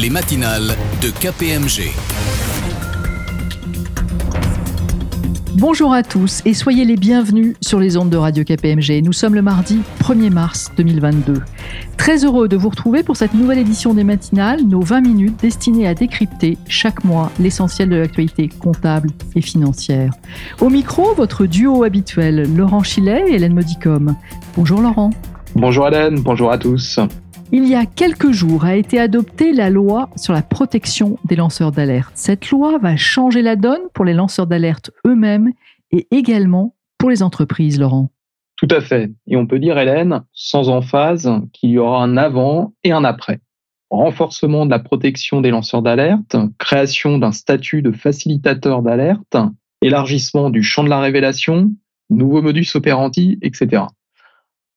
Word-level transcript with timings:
les 0.00 0.08
matinales 0.08 0.76
de 1.02 1.10
KPMG. 1.10 1.90
Bonjour 5.56 5.92
à 5.92 6.02
tous 6.02 6.40
et 6.46 6.54
soyez 6.54 6.86
les 6.86 6.96
bienvenus 6.96 7.54
sur 7.60 7.78
les 7.78 7.98
ondes 7.98 8.08
de 8.08 8.16
Radio 8.16 8.42
KPMG. 8.42 9.02
Nous 9.04 9.12
sommes 9.12 9.34
le 9.34 9.42
mardi 9.42 9.80
1er 9.98 10.30
mars 10.30 10.70
2022. 10.78 11.42
Très 11.98 12.24
heureux 12.24 12.48
de 12.48 12.56
vous 12.56 12.70
retrouver 12.70 13.02
pour 13.02 13.18
cette 13.18 13.34
nouvelle 13.34 13.58
édition 13.58 13.92
des 13.92 14.04
matinales, 14.04 14.62
nos 14.62 14.80
20 14.80 15.02
minutes 15.02 15.40
destinées 15.42 15.86
à 15.86 15.92
décrypter 15.92 16.56
chaque 16.66 17.04
mois 17.04 17.30
l'essentiel 17.38 17.90
de 17.90 17.96
l'actualité 17.96 18.48
comptable 18.48 19.10
et 19.36 19.42
financière. 19.42 20.14
Au 20.62 20.70
micro, 20.70 21.12
votre 21.14 21.44
duo 21.44 21.84
habituel, 21.84 22.48
Laurent 22.56 22.82
Chilet 22.82 23.24
et 23.28 23.34
Hélène 23.34 23.52
Modicom. 23.52 24.16
Bonjour 24.56 24.80
Laurent. 24.80 25.10
Bonjour 25.54 25.88
Hélène, 25.88 26.20
bonjour 26.20 26.50
à 26.50 26.56
tous. 26.56 27.00
Il 27.52 27.66
y 27.66 27.74
a 27.74 27.84
quelques 27.84 28.30
jours 28.30 28.64
a 28.64 28.76
été 28.76 29.00
adoptée 29.00 29.52
la 29.52 29.70
loi 29.70 30.08
sur 30.14 30.32
la 30.32 30.42
protection 30.42 31.18
des 31.24 31.34
lanceurs 31.34 31.72
d'alerte. 31.72 32.12
Cette 32.14 32.48
loi 32.50 32.78
va 32.78 32.96
changer 32.96 33.42
la 33.42 33.56
donne 33.56 33.80
pour 33.92 34.04
les 34.04 34.14
lanceurs 34.14 34.46
d'alerte 34.46 34.92
eux-mêmes 35.04 35.50
et 35.90 36.06
également 36.12 36.76
pour 36.96 37.10
les 37.10 37.24
entreprises, 37.24 37.80
Laurent. 37.80 38.10
Tout 38.54 38.68
à 38.70 38.80
fait. 38.80 39.10
Et 39.26 39.36
on 39.36 39.48
peut 39.48 39.58
dire, 39.58 39.78
Hélène, 39.78 40.22
sans 40.32 40.68
emphase, 40.68 41.28
qu'il 41.52 41.70
y 41.70 41.78
aura 41.78 42.04
un 42.04 42.16
avant 42.16 42.72
et 42.84 42.92
un 42.92 43.02
après. 43.02 43.40
Renforcement 43.90 44.64
de 44.64 44.70
la 44.70 44.78
protection 44.78 45.40
des 45.40 45.50
lanceurs 45.50 45.82
d'alerte, 45.82 46.36
création 46.58 47.18
d'un 47.18 47.32
statut 47.32 47.82
de 47.82 47.90
facilitateur 47.90 48.80
d'alerte, 48.82 49.36
élargissement 49.82 50.50
du 50.50 50.62
champ 50.62 50.84
de 50.84 50.88
la 50.88 51.00
révélation, 51.00 51.72
nouveaux 52.10 52.42
modus 52.42 52.68
operandi, 52.76 53.40
etc. 53.42 53.82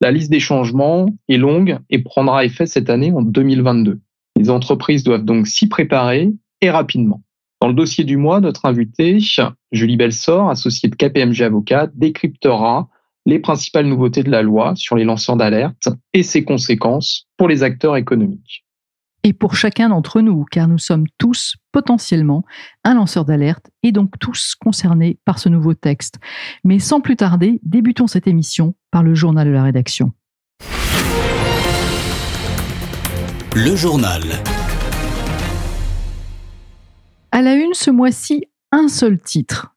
La 0.03 0.11
liste 0.11 0.29
des 0.29 0.41
changements 0.41 1.05
est 1.29 1.37
longue 1.37 1.79
et 1.89 1.99
prendra 1.99 2.43
effet 2.43 2.65
cette 2.65 2.89
année 2.89 3.13
en 3.13 3.21
2022. 3.21 4.01
Les 4.35 4.49
entreprises 4.49 5.05
doivent 5.05 5.23
donc 5.23 5.47
s'y 5.47 5.69
préparer 5.69 6.29
et 6.59 6.69
rapidement. 6.69 7.21
Dans 7.61 7.69
le 7.69 7.73
dossier 7.73 8.03
du 8.03 8.17
mois, 8.17 8.41
notre 8.41 8.65
invité, 8.65 9.19
Julie 9.71 9.95
Belsor, 9.95 10.49
associée 10.49 10.89
de 10.89 10.95
KPMG 10.95 11.43
Avocat, 11.43 11.87
décryptera 11.93 12.89
les 13.25 13.39
principales 13.39 13.85
nouveautés 13.85 14.23
de 14.23 14.29
la 14.29 14.41
loi 14.41 14.73
sur 14.75 14.97
les 14.97 15.05
lanceurs 15.05 15.37
d'alerte 15.37 15.87
et 16.13 16.23
ses 16.23 16.43
conséquences 16.43 17.29
pour 17.37 17.47
les 17.47 17.63
acteurs 17.63 17.95
économiques 17.95 18.65
et 19.23 19.33
pour 19.33 19.55
chacun 19.55 19.89
d'entre 19.89 20.21
nous, 20.21 20.43
car 20.51 20.67
nous 20.67 20.77
sommes 20.77 21.05
tous 21.17 21.55
potentiellement 21.71 22.43
un 22.83 22.93
lanceur 22.93 23.23
d'alerte 23.23 23.71
et 23.81 23.91
donc 23.91 24.19
tous 24.19 24.55
concernés 24.55 25.17
par 25.23 25.39
ce 25.39 25.47
nouveau 25.49 25.73
texte. 25.73 26.19
Mais 26.63 26.79
sans 26.79 26.99
plus 26.99 27.15
tarder, 27.15 27.59
débutons 27.63 28.07
cette 28.07 28.27
émission 28.27 28.75
par 28.91 29.01
le 29.01 29.15
journal 29.15 29.47
de 29.47 29.53
la 29.53 29.63
rédaction. 29.63 30.11
Le 33.55 33.75
journal. 33.75 34.23
À 37.31 37.41
la 37.41 37.55
une 37.55 37.73
ce 37.73 37.91
mois-ci, 37.91 38.45
un 38.71 38.87
seul 38.87 39.19
titre. 39.19 39.73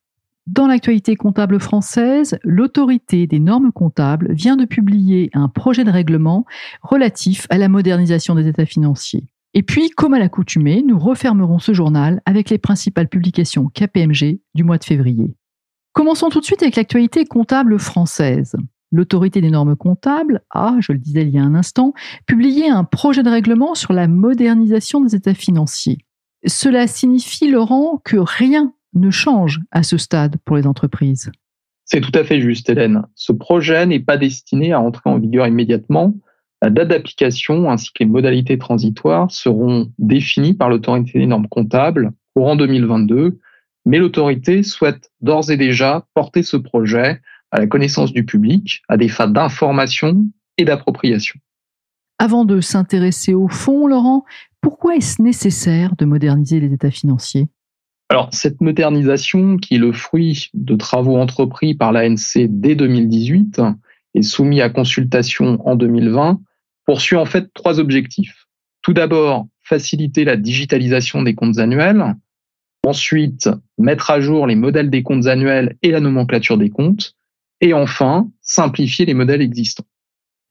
Dans 0.47 0.69
l'actualité 0.69 1.17
comptable 1.17 1.59
française, 1.59 2.39
l'autorité 2.45 3.27
des 3.27 3.41
normes 3.41 3.73
comptables 3.73 4.33
vient 4.33 4.57
de 4.57 4.65
publier 4.65 5.29
un 5.35 5.49
projet 5.49 5.83
de 5.83 5.91
règlement 5.91 6.47
relatif 6.83 7.47
à 7.51 7.59
la 7.59 7.69
modernisation 7.69 8.35
des 8.35 8.47
états 8.47 8.67
financiers. 8.67 9.27
Et 9.59 9.63
puis, 9.63 9.89
comme 9.89 10.13
à 10.13 10.19
l'accoutumée, 10.19 10.85
nous 10.87 10.99
refermerons 10.99 11.59
ce 11.59 11.73
journal 11.73 12.21
avec 12.27 12.51
les 12.51 12.59
principales 12.59 13.09
publications 13.09 13.71
KPMG 13.73 14.39
du 14.55 14.65
mois 14.65 14.77
de 14.77 14.85
février. 14.85 15.35
Commençons 15.95 16.29
tout 16.29 16.41
de 16.41 16.45
suite 16.45 16.63
avec 16.63 16.77
l'actualité 16.77 17.25
comptable 17.25 17.79
française. 17.79 18.55
L'autorité 18.93 19.41
des 19.41 19.51
normes 19.51 19.75
comptables 19.75 20.43
a, 20.51 20.77
je 20.81 20.93
le 20.93 20.99
disais 20.99 21.23
il 21.23 21.31
y 21.31 21.39
a 21.39 21.43
un 21.43 21.55
instant, 21.55 21.95
publié 22.27 22.69
un 22.69 22.85
projet 22.85 23.23
de 23.23 23.31
règlement 23.31 23.75
sur 23.75 23.95
la 23.95 24.09
modernisation 24.09 25.01
des 25.01 25.15
états 25.15 25.33
financiers. 25.33 26.01
Cela 26.45 26.87
signifie, 26.87 27.51
Laurent, 27.51 28.03
que 28.05 28.19
rien 28.19 28.75
ne 28.93 29.09
change 29.09 29.63
à 29.71 29.83
ce 29.83 29.97
stade 29.97 30.37
pour 30.45 30.57
les 30.57 30.67
entreprises. 30.67 31.33
C'est 31.87 32.03
tout 32.03 32.13
à 32.13 32.25
fait 32.25 32.43
juste, 32.43 32.69
Hélène. 32.69 33.05
Ce 33.15 33.33
projet 33.33 33.87
n'est 33.87 34.01
pas 34.01 34.19
destiné 34.19 34.75
à 34.75 34.83
entrer 34.83 35.09
en 35.09 35.19
vigueur 35.19 35.47
immédiatement, 35.47 36.13
la 36.63 36.71
date 36.71 36.89
d'application 36.89 37.71
ainsi 37.71 37.91
que 37.93 38.01
les 38.01 38.07
modalités 38.07 38.59
transitoires 38.59 39.31
seront 39.31 39.93
définies 39.99 40.55
par 40.55 40.71
l'autorité 40.71 41.19
des 41.19 41.27
normes 41.27 41.49
comptables 41.49 42.13
courant 42.35 42.57
2022, 42.57 43.39
mais 43.87 43.99
l'autorité 43.99 44.63
souhaite 44.63 45.11
d'ores 45.21 45.51
et 45.51 45.57
déjà 45.57 46.07
porter 46.15 46.43
ce 46.43 46.57
projet 46.57 47.21
à 47.51 47.59
la 47.59 47.67
connaissance 47.67 48.13
du 48.13 48.25
public 48.25 48.83
à 48.89 48.97
des 48.97 49.09
fins 49.09 49.29
d'information 49.29 50.27
et 50.59 50.65
d'appropriation. 50.65 51.39
Avant 52.19 52.45
de 52.45 52.61
s'intéresser 52.61 53.35
au 53.35 53.49
fond, 53.49 53.87
Laurent, 53.87 54.25
pourquoi 54.61 54.97
est-ce 54.97 55.23
nécessaire 55.23 55.97
de 55.97 56.05
moderniser 56.05 56.61
les 56.61 56.73
états 56.73 56.91
financiers? 56.91 57.49
Alors, 58.09 58.29
cette 58.33 58.61
modernisation, 58.61 59.57
qui 59.57 59.75
est 59.75 59.79
le 59.79 59.93
fruit 59.93 60.51
de 60.55 60.77
travaux 60.77 61.17
entrepris 61.17 61.75
par 61.75 61.93
l'ANC 61.93 62.47
dès 62.49 62.75
2018 62.75 63.61
et 64.17 64.23
soumis 64.23 64.63
à 64.63 64.71
consultation 64.71 65.61
en 65.69 65.77
2020, 65.77 66.41
poursuit 66.87 67.17
en 67.17 67.27
fait 67.27 67.53
trois 67.53 67.79
objectifs. 67.79 68.47
Tout 68.83 68.95
d'abord, 68.95 69.47
faciliter 69.63 70.25
la 70.25 70.37
digitalisation 70.37 71.23
des 71.23 71.35
comptes 71.35 71.59
annuels. 71.59 72.17
Ensuite, 72.87 73.51
mettre 73.77 74.11
à 74.11 74.21
jour 74.21 74.47
les 74.47 74.55
modèles 74.55 74.89
des 74.89 75.03
comptes 75.03 75.27
annuels 75.27 75.77
et 75.83 75.91
la 75.91 76.01
nomenclature 76.01 76.57
des 76.57 76.71
comptes. 76.71 77.15
Et 77.61 77.75
enfin, 77.75 78.31
simplifier 78.41 79.05
les 79.05 79.15
modèles 79.15 79.43
existants. 79.43 79.85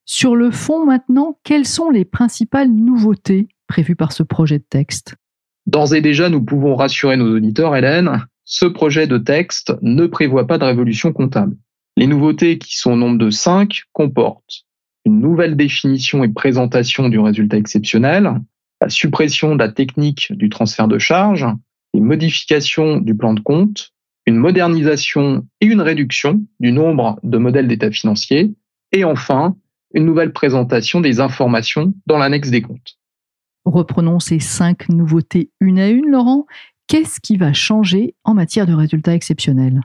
Sur 0.05 0.35
le 0.35 0.51
fond 0.51 0.85
maintenant, 0.85 1.39
quelles 1.43 1.67
sont 1.67 1.89
les 1.89 2.05
principales 2.05 2.69
nouveautés 2.69 3.47
prévues 3.67 3.95
par 3.95 4.11
ce 4.11 4.21
projet 4.21 4.59
de 4.59 4.65
texte? 4.69 5.15
D'ores 5.65 5.95
et 5.95 6.01
déjà, 6.01 6.29
nous 6.29 6.43
pouvons 6.43 6.75
rassurer 6.75 7.17
nos 7.17 7.35
auditeurs, 7.35 7.75
Hélène, 7.75 8.27
ce 8.43 8.65
projet 8.65 9.07
de 9.07 9.17
texte 9.17 9.73
ne 9.81 10.05
prévoit 10.05 10.45
pas 10.45 10.59
de 10.59 10.65
révolution 10.65 11.11
comptable. 11.11 11.57
Les 11.97 12.07
nouveautés, 12.07 12.57
qui 12.57 12.77
sont 12.77 12.91
au 12.91 12.95
nombre 12.95 13.17
de 13.17 13.29
cinq, 13.29 13.83
comportent 13.93 14.65
une 15.05 15.19
nouvelle 15.19 15.55
définition 15.55 16.23
et 16.23 16.29
présentation 16.29 17.09
du 17.09 17.19
résultat 17.19 17.57
exceptionnel, 17.57 18.41
la 18.81 18.89
suppression 18.89 19.55
de 19.55 19.59
la 19.59 19.71
technique 19.71 20.33
du 20.33 20.49
transfert 20.49 20.87
de 20.87 20.97
charge, 20.97 21.45
les 21.93 22.01
modifications 22.01 22.97
du 22.97 23.15
plan 23.15 23.33
de 23.33 23.39
compte, 23.39 23.93
une 24.25 24.35
modernisation 24.35 25.47
et 25.61 25.67
une 25.67 25.81
réduction 25.81 26.43
du 26.59 26.71
nombre 26.71 27.19
de 27.23 27.37
modèles 27.37 27.67
d'état 27.67 27.91
financier, 27.91 28.53
et 28.91 29.03
enfin, 29.03 29.55
une 29.93 30.05
nouvelle 30.05 30.33
présentation 30.33 30.99
des 30.99 31.19
informations 31.19 31.93
dans 32.07 32.17
l'annexe 32.17 32.49
des 32.49 32.61
comptes. 32.61 32.97
Reprenons 33.63 34.19
ces 34.19 34.39
cinq 34.39 34.89
nouveautés 34.89 35.51
une 35.61 35.79
à 35.79 35.87
une, 35.89 36.09
Laurent. 36.09 36.45
Qu'est-ce 36.87 37.19
qui 37.19 37.37
va 37.37 37.53
changer 37.53 38.15
en 38.23 38.33
matière 38.33 38.67
de 38.67 38.73
résultats 38.73 39.15
exceptionnels? 39.15 39.81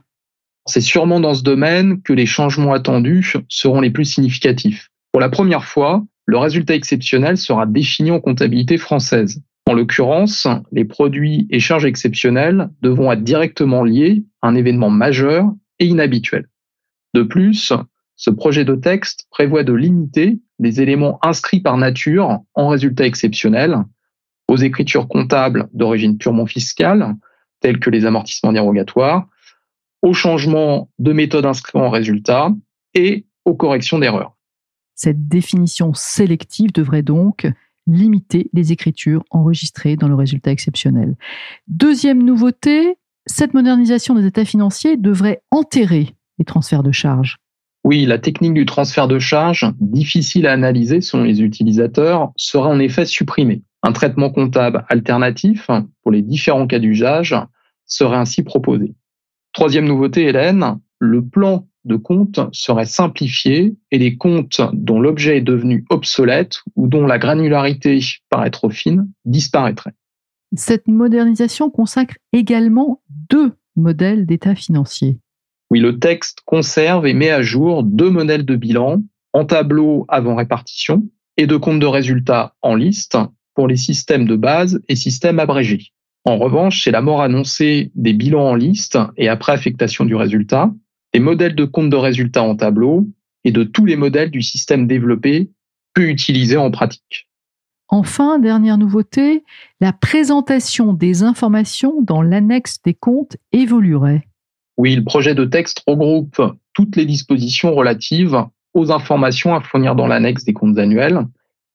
C'est 0.71 0.81
sûrement 0.81 1.19
dans 1.19 1.35
ce 1.35 1.43
domaine 1.43 2.01
que 2.01 2.13
les 2.13 2.27
changements 2.27 2.73
attendus 2.73 3.35
seront 3.49 3.81
les 3.81 3.91
plus 3.91 4.05
significatifs. 4.05 4.89
Pour 5.11 5.21
la 5.21 5.29
première 5.29 5.65
fois, 5.65 6.05
le 6.27 6.39
résultat 6.39 6.77
exceptionnel 6.77 7.39
sera 7.39 7.67
défini 7.67 8.13
en 8.13 8.21
comptabilité 8.21 8.79
française. 8.79 9.43
En 9.67 9.73
l'occurrence, 9.75 10.47
les 10.71 10.85
produits 10.85 11.49
et 11.51 11.59
charges 11.59 11.87
exceptionnelles 11.87 12.71
devront 12.83 13.11
être 13.11 13.25
directement 13.25 13.83
liés 13.83 14.23
à 14.43 14.49
un 14.49 14.55
événement 14.55 14.91
majeur 14.91 15.51
et 15.81 15.87
inhabituel. 15.87 16.47
De 17.15 17.25
plus, 17.25 17.73
ce 18.15 18.31
projet 18.31 18.65
de 18.65 18.77
texte 18.77 19.27
prévoit 19.29 19.65
de 19.65 19.73
limiter 19.73 20.39
les 20.61 20.81
éléments 20.81 21.19
inscrits 21.23 21.63
par 21.63 21.79
nature 21.79 22.39
en 22.55 22.69
résultat 22.69 23.07
exceptionnel 23.07 23.77
aux 24.47 24.57
écritures 24.57 25.09
comptables 25.09 25.69
d'origine 25.75 26.17
purement 26.17 26.47
fiscale, 26.47 27.17
telles 27.59 27.81
que 27.81 27.91
les 27.91 28.07
amortissements 28.07 28.53
dérogatoires, 28.53 29.27
aux 30.03 30.15
changements 30.15 30.91
de 30.99 31.13
méthode 31.13 31.47
inscrits 31.47 31.79
en 31.79 31.91
résultat 31.91 32.53
et 32.95 33.27
aux 33.45 33.55
corrections 33.55 33.99
d'erreurs. 33.99 34.37
Cette 34.95 35.29
définition 35.29 35.95
sélective 35.95 36.73
devrait 36.73 37.03
donc 37.03 37.47
limiter 37.87 38.51
les 38.53 38.73
écritures 38.73 39.25
enregistrées 39.31 39.97
dans 39.97 40.09
le 40.09 40.15
résultat 40.15 40.51
exceptionnel. 40.51 41.17
Deuxième 41.69 42.23
nouveauté, 42.23 42.97
cette 43.27 43.55
modernisation 43.55 44.15
des 44.15 44.27
états 44.27 44.45
financiers 44.45 44.97
devrait 44.97 45.43
enterrer 45.51 46.15
les 46.39 46.45
transferts 46.45 46.83
de 46.83 46.93
charges. 46.93 47.39
Oui, 47.85 48.05
la 48.05 48.19
technique 48.19 48.55
du 48.55 48.67
transfert 48.67 49.09
de 49.09 49.19
charges, 49.19 49.67
difficile 49.81 50.47
à 50.47 50.53
analyser 50.53 51.01
selon 51.01 51.25
les 51.25 51.41
utilisateurs, 51.41 52.31
sera 52.37 52.69
en 52.69 52.79
effet 52.79 53.07
supprimée. 53.07 53.63
Un 53.83 53.93
traitement 53.93 54.31
comptable 54.31 54.85
alternatif 54.89 55.71
pour 56.03 56.13
les 56.13 56.21
différents 56.21 56.67
cas 56.67 56.79
d'usage 56.79 57.35
serait 57.87 58.19
ainsi 58.19 58.43
proposé. 58.43 58.95
Troisième 59.53 59.87
nouveauté, 59.87 60.27
Hélène, 60.27 60.79
le 60.99 61.25
plan 61.25 61.67
de 61.85 61.97
compte 61.97 62.41
serait 62.53 62.87
simplifié 62.87 63.77
et 63.91 63.99
les 63.99 64.17
comptes 64.17 64.61
dont 64.73 65.01
l'objet 65.01 65.39
est 65.39 65.43
devenu 65.43 65.85
obsolète 65.91 66.61
ou 66.77 66.89
dont 66.89 67.07
la 67.07 67.19
granularité 67.19 68.01
paraît 68.29 68.51
trop 68.51 68.71
fine 68.71 69.11
disparaîtraient. 69.25 69.95
Cette 70.57 70.89
modernisation 70.89 71.71
consacre 71.71 72.17
également 72.33 73.03
deux 73.31 73.53
modèles 73.77 74.27
d'état 74.27 74.55
financier. 74.55 75.19
Oui, 75.71 75.81
le 75.81 75.99
texte 75.99 76.41
conserve 76.45 77.07
et 77.07 77.15
met 77.15 77.31
à 77.31 77.43
jour 77.43 77.85
deux 77.85 78.11
modèles 78.11 78.45
de 78.45 78.57
bilan 78.57 79.03
en 79.33 79.45
tableau 79.45 80.05
avant 80.09 80.35
répartition 80.35 81.09
et 81.37 81.47
de 81.47 81.57
compte 81.57 81.81
de 81.81 81.87
résultats 81.87 82.55
en 82.61 82.75
liste 82.75 83.17
pour 83.55 83.69
les 83.69 83.77
systèmes 83.77 84.27
de 84.27 84.37
base 84.37 84.81
et 84.89 84.97
systèmes 84.97 85.39
abrégés. 85.39 85.93
En 86.25 86.37
revanche, 86.37 86.85
c'est 86.85 86.91
la 86.91 87.01
mort 87.01 87.23
annoncée 87.23 87.91
des 87.95 88.13
bilans 88.13 88.51
en 88.51 88.55
liste 88.55 88.99
et 89.17 89.29
après 89.29 89.53
affectation 89.53 90.05
du 90.05 90.15
résultat, 90.15 90.71
des 91.15 91.21
modèles 91.21 91.55
de 91.55 91.65
compte 91.65 91.91
de 91.91 91.97
résultats 91.97 92.43
en 92.43 92.57
tableau 92.57 93.07
et 93.45 93.53
de 93.53 93.65
tous 93.65 93.87
les 93.87 93.97
modèles 93.97 94.31
du 94.31 94.43
système 94.43 94.87
développé 94.87 95.51
peu 95.95 96.09
utilisés 96.09 96.59
en 96.59 96.71
pratique. 96.71 97.29
Enfin, 97.89 98.39
dernière 98.39 98.79
nouveauté, 98.79 99.45
la 99.81 99.93
présentation 99.93 100.93
des 100.93 101.23
informations 101.23 102.03
dans 102.03 102.23
l'annexe 102.23 102.81
des 102.85 102.95
comptes 102.95 103.37
évoluerait. 103.51 104.29
Oui, 104.77 104.95
le 104.95 105.05
projet 105.05 105.35
de 105.35 105.45
texte 105.45 105.83
regroupe 105.87 106.41
toutes 106.75 106.97
les 106.97 107.07
dispositions 107.07 107.75
relatives 107.75 108.45
aux 108.75 108.93
informations 108.93 109.55
à 109.55 109.61
fournir 109.61 109.97
dans 109.97 110.07
l'annexe 110.07 110.45
des 110.45 110.53
comptes 110.53 110.79
annuels 110.79 111.27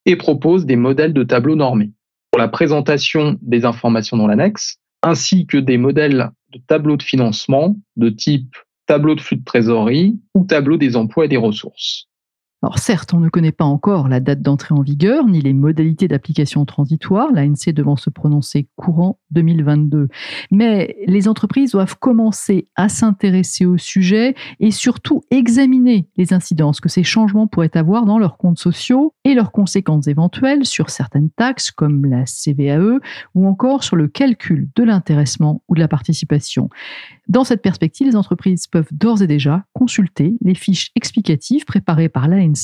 et 0.06 0.16
propose 0.16 0.66
des 0.66 0.78
modèles 0.78 1.14
de 1.14 1.24
tableaux 1.24 1.56
normés 1.56 1.92
pour 2.36 2.42
la 2.42 2.50
présentation 2.50 3.38
des 3.42 3.64
informations 3.64 4.18
dans 4.18 4.28
l'annexe, 4.28 4.76
ainsi 5.02 5.48
que 5.48 5.56
des 5.56 5.78
modèles 5.78 6.32
de 6.52 6.60
tableaux 6.68 6.98
de 6.98 7.02
financement 7.02 7.78
de 7.96 8.10
type 8.10 8.58
tableau 8.88 9.16
de 9.16 9.22
flux 9.22 9.38
de 9.38 9.44
trésorerie 9.46 10.20
ou 10.34 10.44
tableau 10.44 10.76
des 10.76 10.98
emplois 10.98 11.24
et 11.24 11.28
des 11.30 11.38
ressources. 11.38 12.10
Alors 12.66 12.80
certes, 12.80 13.14
on 13.14 13.20
ne 13.20 13.30
connaît 13.30 13.52
pas 13.52 13.64
encore 13.64 14.10
la 14.10 14.20
date 14.20 14.42
d'entrée 14.42 14.74
en 14.74 14.82
vigueur 14.82 15.28
ni 15.28 15.40
les 15.40 15.54
modalités 15.54 16.08
d'application 16.08 16.66
transitoire, 16.66 17.32
l'ANC 17.32 17.70
devant 17.72 17.96
se 17.96 18.10
prononcer 18.10 18.70
courant 18.76 19.20
2022. 19.30 20.08
Mais 20.50 20.96
les 21.06 21.28
entreprises 21.28 21.74
doivent 21.74 22.00
commencer 22.00 22.66
à 22.76 22.90
s'intéresser 22.90 23.68
au 23.68 23.78
sujet 23.78 24.34
et 24.60 24.72
surtout 24.72 25.22
examiner 25.30 26.08
les 26.18 26.34
incidences 26.34 26.80
que 26.80 26.90
ces 26.90 27.04
changements 27.04 27.46
pourraient 27.46 27.78
avoir 27.78 28.04
dans 28.04 28.18
leurs 28.18 28.38
comptes 28.38 28.58
sociaux 28.58 29.14
et 29.26 29.36
leurs 29.36 29.52
conséquences 29.52 30.08
éventuelles 30.08 30.66
sur 30.66 30.90
certaines 30.90 31.30
taxes 31.30 31.70
comme 31.70 32.08
la 32.08 32.24
CVAE 32.26 32.98
ou 33.36 33.48
encore 33.48 33.84
sur 33.84 33.96
le 33.96 34.08
calcul 34.08 34.70
de 34.76 34.84
l'intéressement 34.84 35.62
ou 35.68 35.76
de 35.76 35.82
la 35.82 35.88
participation. 35.88 36.72
Dans 37.28 37.44
cette 37.44 37.62
perspective, 37.62 38.08
les 38.08 38.16
entreprises 38.16 38.66
peuvent 38.66 38.90
d'ores 38.92 39.22
et 39.22 39.28
déjà 39.28 39.66
consulter 39.74 40.36
les 40.42 40.56
fiches 40.56 40.92
explicatives 40.96 41.66
préparées 41.66 42.10
par 42.10 42.28
l'ANC 42.28 42.55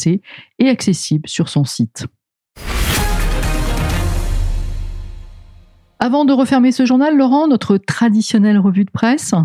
et 0.60 0.70
accessibles 0.70 1.28
sur 1.28 1.50
son 1.50 1.64
site. 1.64 2.06
Avant 6.00 6.26
de 6.26 6.34
refermer 6.34 6.72
ce 6.72 6.86
journal, 6.86 7.16
Laurent, 7.16 7.48
notre 7.48 7.78
traditionnelle 7.78 8.58
revue 8.58 8.86
de 8.86 8.92
presse? 8.92 9.36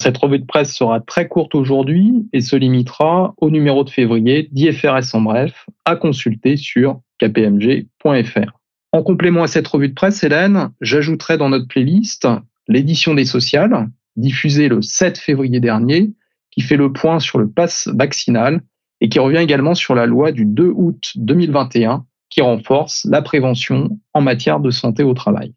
Cette 0.00 0.16
revue 0.16 0.38
de 0.38 0.46
presse 0.46 0.74
sera 0.74 1.00
très 1.00 1.28
courte 1.28 1.54
aujourd'hui 1.54 2.26
et 2.32 2.40
se 2.40 2.56
limitera 2.56 3.34
au 3.38 3.50
numéro 3.50 3.84
de 3.84 3.90
février 3.90 4.48
d'IFRS 4.52 5.14
en 5.14 5.20
bref, 5.20 5.66
à 5.84 5.96
consulter 5.96 6.56
sur 6.56 7.00
kpmg.fr. 7.18 8.58
En 8.92 9.02
complément 9.02 9.42
à 9.42 9.46
cette 9.46 9.68
revue 9.68 9.88
de 9.88 9.94
presse, 9.94 10.22
Hélène, 10.24 10.70
j'ajouterai 10.80 11.36
dans 11.36 11.50
notre 11.50 11.68
playlist 11.68 12.26
l'édition 12.68 13.12
des 13.14 13.26
sociales, 13.26 13.88
diffusé 14.16 14.68
le 14.68 14.80
7 14.80 15.18
février 15.18 15.60
dernier, 15.60 16.12
qui 16.50 16.62
fait 16.62 16.76
le 16.76 16.92
point 16.92 17.20
sur 17.20 17.38
le 17.38 17.50
pass 17.50 17.88
vaccinal 17.92 18.62
et 19.00 19.08
qui 19.08 19.18
revient 19.18 19.38
également 19.38 19.74
sur 19.74 19.94
la 19.94 20.06
loi 20.06 20.32
du 20.32 20.44
2 20.44 20.72
août 20.74 21.12
2021 21.16 22.04
qui 22.30 22.40
renforce 22.40 23.04
la 23.04 23.22
prévention 23.22 23.98
en 24.12 24.20
matière 24.20 24.60
de 24.60 24.70
santé 24.70 25.02
au 25.02 25.14
travail. 25.14 25.54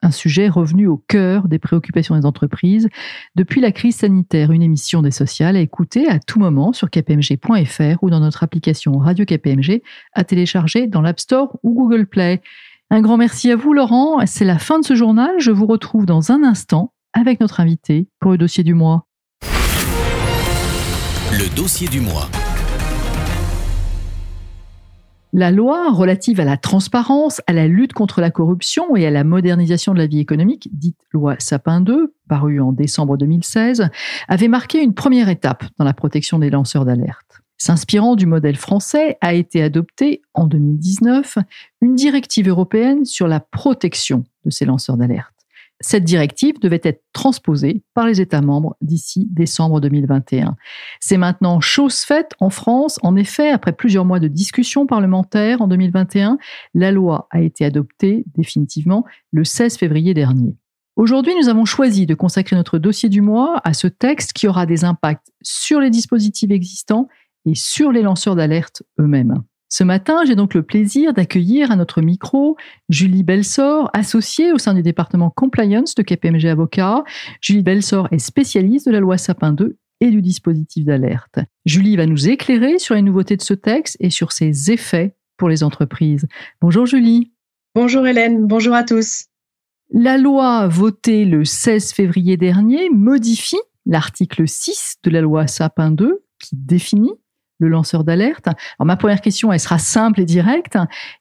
Un 0.00 0.12
sujet 0.12 0.48
revenu 0.48 0.86
au 0.86 0.96
cœur 0.96 1.48
des 1.48 1.58
préoccupations 1.58 2.16
des 2.16 2.24
entreprises 2.24 2.88
depuis 3.34 3.60
la 3.60 3.72
crise 3.72 3.96
sanitaire. 3.96 4.52
Une 4.52 4.62
émission 4.62 5.02
des 5.02 5.10
sociales 5.10 5.56
à 5.56 5.60
écouter 5.60 6.08
à 6.08 6.20
tout 6.20 6.38
moment 6.38 6.72
sur 6.72 6.88
kpmg.fr 6.88 8.02
ou 8.02 8.10
dans 8.10 8.20
notre 8.20 8.44
application 8.44 8.96
Radio 8.98 9.24
KPMG 9.24 9.82
à 10.12 10.22
télécharger 10.22 10.86
dans 10.86 11.00
l'App 11.00 11.18
Store 11.18 11.58
ou 11.64 11.74
Google 11.74 12.06
Play. 12.06 12.40
Un 12.90 13.00
grand 13.00 13.16
merci 13.16 13.50
à 13.50 13.56
vous, 13.56 13.74
Laurent. 13.74 14.24
C'est 14.24 14.44
la 14.44 14.58
fin 14.58 14.78
de 14.78 14.84
ce 14.84 14.94
journal. 14.94 15.30
Je 15.38 15.50
vous 15.50 15.66
retrouve 15.66 16.06
dans 16.06 16.30
un 16.30 16.44
instant 16.44 16.92
avec 17.12 17.40
notre 17.40 17.58
invité 17.58 18.06
pour 18.20 18.30
le 18.30 18.38
dossier 18.38 18.62
du 18.62 18.74
mois. 18.74 19.06
Le 21.32 21.54
dossier 21.56 21.88
du 21.88 22.00
mois. 22.00 22.28
La 25.34 25.50
loi 25.50 25.92
relative 25.92 26.40
à 26.40 26.44
la 26.44 26.56
transparence, 26.56 27.42
à 27.46 27.52
la 27.52 27.68
lutte 27.68 27.92
contre 27.92 28.22
la 28.22 28.30
corruption 28.30 28.96
et 28.96 29.06
à 29.06 29.10
la 29.10 29.24
modernisation 29.24 29.92
de 29.92 29.98
la 29.98 30.06
vie 30.06 30.20
économique, 30.20 30.70
dite 30.72 30.96
loi 31.12 31.36
Sapin 31.38 31.82
2, 31.82 32.14
parue 32.28 32.60
en 32.60 32.72
décembre 32.72 33.18
2016, 33.18 33.90
avait 34.26 34.48
marqué 34.48 34.82
une 34.82 34.94
première 34.94 35.28
étape 35.28 35.64
dans 35.78 35.84
la 35.84 35.92
protection 35.92 36.38
des 36.38 36.48
lanceurs 36.48 36.86
d'alerte. 36.86 37.42
S'inspirant 37.58 38.16
du 38.16 38.24
modèle 38.24 38.56
français, 38.56 39.18
a 39.20 39.34
été 39.34 39.62
adoptée 39.62 40.22
en 40.32 40.46
2019 40.46 41.38
une 41.82 41.94
directive 41.94 42.48
européenne 42.48 43.04
sur 43.04 43.28
la 43.28 43.40
protection 43.40 44.24
de 44.46 44.50
ces 44.50 44.64
lanceurs 44.64 44.96
d'alerte. 44.96 45.37
Cette 45.80 46.04
directive 46.04 46.58
devait 46.60 46.80
être 46.82 47.04
transposée 47.12 47.84
par 47.94 48.06
les 48.06 48.20
États 48.20 48.40
membres 48.40 48.76
d'ici 48.80 49.28
décembre 49.30 49.80
2021. 49.80 50.56
C'est 50.98 51.18
maintenant 51.18 51.60
chose 51.60 51.98
faite 51.98 52.32
en 52.40 52.50
France. 52.50 52.98
En 53.02 53.14
effet, 53.14 53.50
après 53.50 53.72
plusieurs 53.72 54.04
mois 54.04 54.18
de 54.18 54.26
discussions 54.26 54.86
parlementaires 54.86 55.62
en 55.62 55.68
2021, 55.68 56.38
la 56.74 56.90
loi 56.90 57.28
a 57.30 57.40
été 57.40 57.64
adoptée 57.64 58.24
définitivement 58.36 59.04
le 59.30 59.44
16 59.44 59.76
février 59.76 60.14
dernier. 60.14 60.56
Aujourd'hui, 60.96 61.32
nous 61.40 61.48
avons 61.48 61.64
choisi 61.64 62.06
de 62.06 62.14
consacrer 62.16 62.56
notre 62.56 62.78
dossier 62.78 63.08
du 63.08 63.20
mois 63.20 63.60
à 63.62 63.72
ce 63.72 63.86
texte 63.86 64.32
qui 64.32 64.48
aura 64.48 64.66
des 64.66 64.84
impacts 64.84 65.30
sur 65.42 65.78
les 65.78 65.90
dispositifs 65.90 66.50
existants 66.50 67.06
et 67.46 67.54
sur 67.54 67.92
les 67.92 68.02
lanceurs 68.02 68.34
d'alerte 68.34 68.82
eux-mêmes. 68.98 69.44
Ce 69.70 69.84
matin, 69.84 70.22
j'ai 70.26 70.34
donc 70.34 70.54
le 70.54 70.62
plaisir 70.62 71.12
d'accueillir 71.12 71.70
à 71.70 71.76
notre 71.76 72.00
micro 72.00 72.56
Julie 72.88 73.22
Belsor, 73.22 73.90
associée 73.92 74.52
au 74.52 74.58
sein 74.58 74.72
du 74.72 74.82
département 74.82 75.30
Compliance 75.30 75.94
de 75.94 76.02
KPMG 76.02 76.46
Avocat. 76.46 77.04
Julie 77.42 77.62
Belsor 77.62 78.08
est 78.10 78.18
spécialiste 78.18 78.86
de 78.86 78.92
la 78.92 79.00
loi 79.00 79.18
Sapin 79.18 79.52
2 79.52 79.76
et 80.00 80.10
du 80.10 80.22
dispositif 80.22 80.86
d'alerte. 80.86 81.40
Julie 81.66 81.96
va 81.96 82.06
nous 82.06 82.28
éclairer 82.28 82.78
sur 82.78 82.94
les 82.94 83.02
nouveautés 83.02 83.36
de 83.36 83.42
ce 83.42 83.54
texte 83.54 83.96
et 84.00 84.10
sur 84.10 84.32
ses 84.32 84.70
effets 84.70 85.16
pour 85.36 85.50
les 85.50 85.62
entreprises. 85.62 86.26
Bonjour 86.62 86.86
Julie. 86.86 87.32
Bonjour 87.74 88.06
Hélène, 88.06 88.46
bonjour 88.46 88.74
à 88.74 88.84
tous. 88.84 89.26
La 89.90 90.16
loi 90.16 90.66
votée 90.68 91.24
le 91.24 91.44
16 91.44 91.92
février 91.92 92.36
dernier 92.36 92.88
modifie 92.90 93.60
l'article 93.86 94.46
6 94.46 94.96
de 95.02 95.10
la 95.10 95.20
loi 95.20 95.46
Sapin 95.46 95.90
2 95.90 96.22
qui 96.38 96.56
définit 96.56 97.12
le 97.58 97.68
lanceur 97.68 98.04
d'alerte. 98.04 98.46
Ma 98.80 98.96
première 98.96 99.20
question, 99.20 99.52
elle 99.52 99.60
sera 99.60 99.78
simple 99.78 100.20
et 100.20 100.24
directe. 100.24 100.76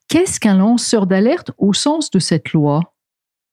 Qu'est-ce 0.08 0.40
qu'un 0.40 0.58
lanceur 0.58 1.08
d'alerte 1.08 1.52
au 1.58 1.74
sens 1.74 2.12
de 2.12 2.20
cette 2.20 2.54
loi? 2.54 2.94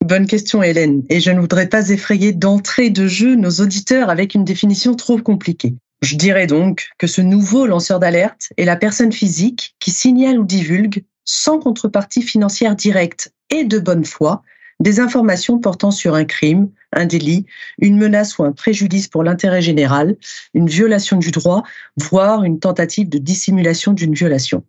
Bonne 0.04 0.26
question 0.26 0.62
Hélène, 0.62 1.02
et 1.08 1.20
je 1.20 1.30
ne 1.30 1.40
voudrais 1.40 1.68
pas 1.68 1.88
effrayer 1.88 2.32
d'entrée 2.32 2.90
de 2.90 3.06
jeu 3.06 3.36
nos 3.36 3.50
auditeurs 3.50 4.10
avec 4.10 4.34
une 4.34 4.44
définition 4.44 4.94
trop 4.94 5.16
compliquée. 5.16 5.76
Je 6.02 6.16
dirais 6.16 6.46
donc 6.46 6.88
que 6.98 7.06
ce 7.06 7.22
nouveau 7.22 7.66
lanceur 7.66 8.00
d'alerte 8.00 8.52
est 8.58 8.66
la 8.66 8.76
personne 8.76 9.12
physique 9.12 9.74
qui 9.80 9.90
signale 9.90 10.38
ou 10.38 10.44
divulgue, 10.44 11.04
sans 11.24 11.58
contrepartie 11.58 12.20
financière 12.20 12.76
directe 12.76 13.32
et 13.48 13.64
de 13.64 13.78
bonne 13.78 14.04
foi, 14.04 14.42
des 14.80 15.00
informations 15.00 15.58
portant 15.58 15.90
sur 15.90 16.14
un 16.14 16.26
crime, 16.26 16.68
un 16.96 17.06
délit, 17.06 17.46
une 17.78 17.96
menace 17.98 18.38
ou 18.38 18.44
un 18.44 18.52
préjudice 18.52 19.08
pour 19.08 19.22
l'intérêt 19.22 19.62
général, 19.62 20.16
une 20.54 20.68
violation 20.68 21.18
du 21.18 21.30
droit, 21.30 21.62
voire 21.96 22.44
une 22.44 22.58
tentative 22.58 23.08
de 23.08 23.18
dissimulation 23.18 23.92
d'une 23.92 24.14
violation. 24.14 24.64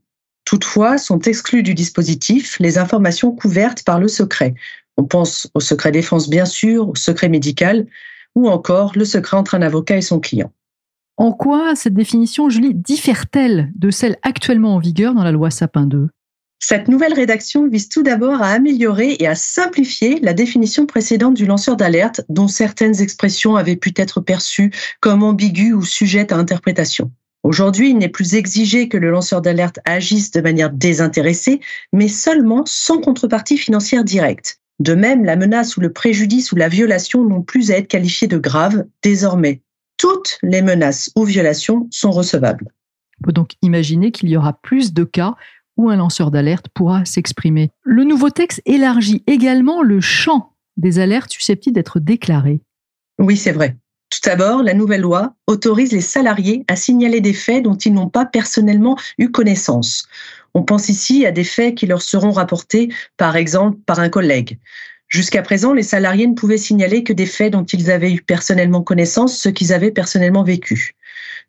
Toutefois, 0.46 0.98
sont 0.98 1.20
exclues 1.20 1.64
du 1.64 1.74
dispositif 1.74 2.58
les 2.60 2.78
informations 2.78 3.32
couvertes 3.32 3.84
par 3.84 4.00
le 4.00 4.08
secret. 4.08 4.54
On 4.98 5.04
pense 5.04 5.50
au 5.54 5.60
secret 5.60 5.92
défense 5.92 6.30
bien 6.30 6.46
sûr, 6.46 6.90
au 6.90 6.96
secret 6.96 7.30
médical, 7.30 7.88
ou 8.36 8.50
encore 8.50 8.94
le 8.96 9.06
secret 9.06 9.38
entre 9.38 9.56
un 9.56 9.62
avocat 9.62 9.98
et 9.98 10.02
son 10.02 10.20
client. 10.20 10.52
En 11.18 11.32
quoi 11.32 11.76
cette 11.76 11.94
définition, 11.94 12.50
Julie, 12.50 12.74
diffère-t-elle 12.74 13.72
de 13.76 13.90
celle 13.90 14.18
actuellement 14.22 14.76
en 14.76 14.80
vigueur 14.80 15.14
dans 15.14 15.24
la 15.24 15.32
loi 15.32 15.50
Sapin 15.50 15.86
2 15.86 16.10
cette 16.60 16.88
nouvelle 16.88 17.14
rédaction 17.14 17.68
vise 17.68 17.90
tout 17.90 18.02
d'abord 18.02 18.42
à 18.42 18.48
améliorer 18.48 19.18
et 19.20 19.28
à 19.28 19.36
simplifier 19.36 20.20
la 20.22 20.34
définition 20.34 20.86
précédente 20.86 21.36
du 21.36 21.46
lanceur 21.46 21.76
d'alerte 21.76 22.22
dont 22.30 22.48
certaines 22.48 23.02
expressions 23.02 23.56
avaient 23.56 23.76
pu 23.76 23.94
être 23.98 24.22
perçues 24.22 24.72
comme 25.00 25.22
ambiguës 25.22 25.76
ou 25.76 25.84
sujettes 25.84 26.32
à 26.32 26.38
interprétation. 26.38 27.12
Aujourd'hui, 27.44 27.92
il 27.92 28.00
n'est 28.00 28.10
plus 28.10 28.34
exigé 28.34 28.90
que 28.90 28.98
le 28.98 29.12
lanceur 29.12 29.42
d'alerte 29.42 29.80
agisse 29.86 30.32
de 30.32 30.42
manière 30.42 30.72
désintéressée, 30.72 31.60
mais 31.94 32.08
seulement 32.08 32.64
sans 32.66 33.00
contrepartie 33.00 33.60
financière 33.60 34.04
directe. 34.04 34.60
De 34.80 34.96
même, 34.96 35.24
la 35.24 35.36
menace 35.36 35.78
ou 35.78 35.82
le 35.82 35.94
préjudice 35.94 36.52
ou 36.52 36.56
la 36.56 36.70
violation 36.70 37.24
n'ont 37.24 37.44
plus 37.44 37.70
à 37.70 37.78
être 37.78 37.88
qualifiés 37.88 38.28
de 38.28 38.40
graves. 38.40 38.86
Désormais, 39.04 39.62
toutes 39.98 40.40
les 40.42 40.64
menaces 40.64 41.12
ou 41.16 41.24
violations 41.24 41.88
sont 41.92 42.12
recevables. 42.12 42.66
On 43.22 43.26
peut 43.26 43.32
donc 43.32 43.52
imaginer 43.62 44.12
qu'il 44.12 44.30
y 44.30 44.38
aura 44.38 44.54
plus 44.54 44.94
de 44.94 45.04
cas 45.04 45.36
un 45.78 45.96
lanceur 45.96 46.32
d'alerte 46.32 46.68
pourra 46.74 47.06
s'exprimer. 47.06 47.72
Le 47.84 48.04
nouveau 48.04 48.30
texte 48.30 48.62
élargit 48.66 49.24
également 49.28 49.82
le 49.82 50.02
champ 50.02 50.54
des 50.78 51.00
alertes 51.00 51.32
susceptibles 51.32 51.76
d'être 51.76 52.00
déclarées. 52.00 52.62
Oui, 53.20 53.38
c'est 53.38 53.52
vrai. 53.52 53.78
Tout 54.10 54.20
d'abord, 54.30 54.64
la 54.64 54.74
nouvelle 54.74 55.02
loi 55.02 55.34
autorise 55.48 55.92
les 55.92 56.02
salariés 56.02 56.64
à 56.68 56.76
signaler 56.76 57.22
des 57.22 57.34
faits 57.34 57.64
dont 57.64 57.76
ils 57.76 57.94
n'ont 57.94 58.10
pas 58.10 58.26
personnellement 58.26 58.98
eu 59.18 59.32
connaissance. 59.32 60.08
On 60.54 60.64
pense 60.64 60.90
ici 60.90 61.26
à 61.26 61.32
des 61.32 61.44
faits 61.44 61.76
qui 61.76 61.86
leur 61.86 62.02
seront 62.02 62.32
rapportés, 62.32 62.90
par 63.18 63.36
exemple, 63.36 63.78
par 63.86 64.00
un 64.00 64.10
collègue. 64.10 64.60
Jusqu'à 65.08 65.42
présent, 65.42 65.74
les 65.74 65.84
salariés 65.84 66.28
ne 66.28 66.34
pouvaient 66.34 66.58
signaler 66.58 67.04
que 67.04 67.14
des 67.14 67.26
faits 67.26 67.54
dont 67.54 67.64
ils 67.66 67.92
avaient 67.92 68.14
eu 68.14 68.22
personnellement 68.22 68.82
connaissance, 68.82 69.38
ce 69.38 69.50
qu'ils 69.50 69.74
avaient 69.74 69.92
personnellement 69.92 70.44
vécu. 70.44 70.96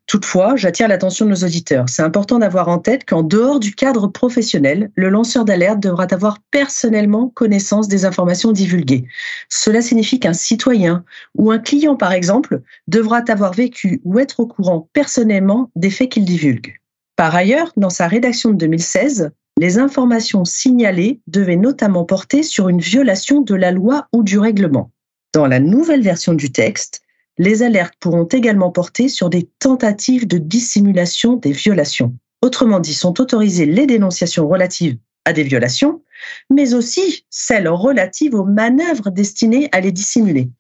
Toutefois, 0.07 0.55
j'attire 0.55 0.87
l'attention 0.87 1.25
de 1.25 1.31
nos 1.31 1.45
auditeurs. 1.45 1.89
C'est 1.89 2.03
important 2.03 2.39
d'avoir 2.39 2.69
en 2.69 2.79
tête 2.79 3.05
qu'en 3.05 3.25
dehors 3.25 3.59
du 3.59 3.75
cadre 3.75 4.07
professionnel, 4.07 4.91
le 4.95 5.09
lanceur 5.09 5.45
d'alerte 5.45 5.81
devra 5.81 6.07
avoir 6.13 6.39
personnellement 6.53 7.29
connaissance 7.29 7.89
des 7.89 8.05
informations 8.05 8.53
divulguées. 8.53 9.09
Cela 9.49 9.83
signifie 9.83 10.21
qu'un 10.21 10.33
citoyen 10.33 11.05
ou 11.35 11.51
un 11.51 11.59
client, 11.59 11.97
par 11.97 12.13
exemple, 12.13 12.63
devra 12.87 13.23
avoir 13.29 13.53
vécu 13.53 14.01
ou 14.05 14.21
être 14.21 14.39
au 14.39 14.47
courant 14.47 14.89
personnellement 14.93 15.71
des 15.75 15.91
faits 15.91 16.11
qu'il 16.11 16.25
divulgue. 16.25 16.77
Par 17.17 17.35
ailleurs, 17.35 17.73
dans 17.77 17.91
sa 17.91 18.07
rédaction 18.07 18.51
de 18.51 18.57
2016, 18.57 19.33
les 19.59 19.79
informations 19.79 20.45
signalées 20.45 21.21
devaient 21.27 21.57
notamment 21.57 22.05
porter 22.05 22.45
sur 22.45 22.69
une 22.69 22.81
violation 22.81 23.41
de 23.41 23.55
la 23.55 23.73
loi 23.73 24.07
ou 24.13 24.23
du 24.23 24.39
règlement. 24.39 24.93
Dans 25.33 25.47
la 25.47 25.59
nouvelle 25.59 26.03
version 26.03 26.35
du 26.35 26.53
texte, 26.53 27.01
les 27.39 27.63
alertes 27.63 27.95
pourront 28.01 28.25
également 28.25 28.71
porter 28.71 29.09
sur 29.09 29.31
des 29.31 29.51
tentatives 29.59 30.27
de 30.27 30.39
dissimulation 30.39 31.37
des 31.37 31.53
violations. 31.53 32.17
Autrement 32.43 32.81
dit, 32.81 32.95
sont 32.95 33.21
autorisées 33.21 33.67
les 33.67 33.87
dénonciations 33.87 34.49
relatives 34.49 34.99
à 35.25 35.33
des 35.33 35.43
violations, 35.43 36.03
mais 36.51 36.75
aussi 36.75 37.27
celles 37.31 37.69
relatives 37.69 38.35
aux 38.35 38.45
manœuvres 38.45 39.11
destinées 39.11 39.69
à 39.73 39.81
les 39.81 39.93
dissimuler. 39.93 40.51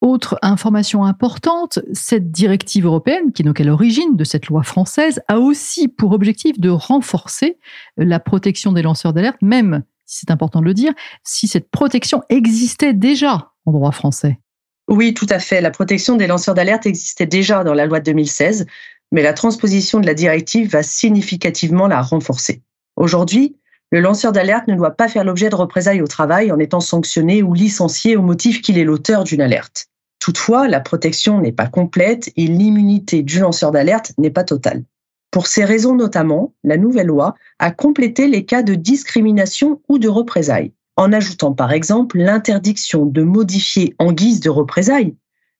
Autre 0.00 0.36
information 0.42 1.04
importante, 1.04 1.78
cette 1.92 2.32
directive 2.32 2.86
européenne, 2.86 3.32
qui 3.32 3.42
est 3.42 3.44
donc 3.44 3.60
à 3.60 3.64
l'origine 3.64 4.16
de 4.16 4.24
cette 4.24 4.46
loi 4.46 4.64
française, 4.64 5.20
a 5.28 5.38
aussi 5.38 5.86
pour 5.86 6.10
objectif 6.10 6.58
de 6.58 6.70
renforcer 6.70 7.58
la 7.96 8.18
protection 8.18 8.72
des 8.72 8.82
lanceurs 8.82 9.12
d'alerte, 9.12 9.40
même, 9.42 9.84
si 10.04 10.20
c'est 10.20 10.32
important 10.32 10.60
de 10.60 10.64
le 10.64 10.74
dire, 10.74 10.92
si 11.22 11.46
cette 11.46 11.70
protection 11.70 12.22
existait 12.30 12.94
déjà 12.94 13.52
en 13.64 13.70
droit 13.70 13.92
français. 13.92 14.40
Oui, 14.92 15.14
tout 15.14 15.26
à 15.30 15.38
fait. 15.38 15.62
La 15.62 15.70
protection 15.70 16.16
des 16.16 16.26
lanceurs 16.26 16.54
d'alerte 16.54 16.84
existait 16.84 17.24
déjà 17.24 17.64
dans 17.64 17.72
la 17.72 17.86
loi 17.86 17.98
de 18.00 18.04
2016, 18.04 18.66
mais 19.10 19.22
la 19.22 19.32
transposition 19.32 20.00
de 20.00 20.06
la 20.06 20.12
directive 20.12 20.68
va 20.68 20.82
significativement 20.82 21.86
la 21.86 22.02
renforcer. 22.02 22.60
Aujourd'hui, 22.96 23.56
le 23.90 24.00
lanceur 24.00 24.32
d'alerte 24.32 24.68
ne 24.68 24.74
doit 24.74 24.90
pas 24.90 25.08
faire 25.08 25.24
l'objet 25.24 25.48
de 25.48 25.54
représailles 25.54 26.02
au 26.02 26.06
travail 26.06 26.52
en 26.52 26.58
étant 26.58 26.80
sanctionné 26.80 27.42
ou 27.42 27.54
licencié 27.54 28.18
au 28.18 28.22
motif 28.22 28.60
qu'il 28.60 28.76
est 28.76 28.84
l'auteur 28.84 29.24
d'une 29.24 29.40
alerte. 29.40 29.86
Toutefois, 30.18 30.68
la 30.68 30.80
protection 30.80 31.40
n'est 31.40 31.52
pas 31.52 31.68
complète 31.68 32.30
et 32.36 32.46
l'immunité 32.46 33.22
du 33.22 33.40
lanceur 33.40 33.70
d'alerte 33.70 34.12
n'est 34.18 34.28
pas 34.30 34.44
totale. 34.44 34.84
Pour 35.30 35.46
ces 35.46 35.64
raisons 35.64 35.94
notamment, 35.94 36.52
la 36.64 36.76
nouvelle 36.76 37.06
loi 37.06 37.34
a 37.58 37.70
complété 37.70 38.28
les 38.28 38.44
cas 38.44 38.62
de 38.62 38.74
discrimination 38.74 39.80
ou 39.88 39.98
de 39.98 40.08
représailles, 40.08 40.74
en 40.96 41.12
ajoutant 41.12 41.52
par 41.52 41.72
exemple 41.72 42.18
l'interdiction 42.18 43.06
de 43.06 43.22
modifier 43.22 43.94
en 43.98 44.12
guise 44.12 44.40
de 44.40 44.50
représailles 44.50 45.14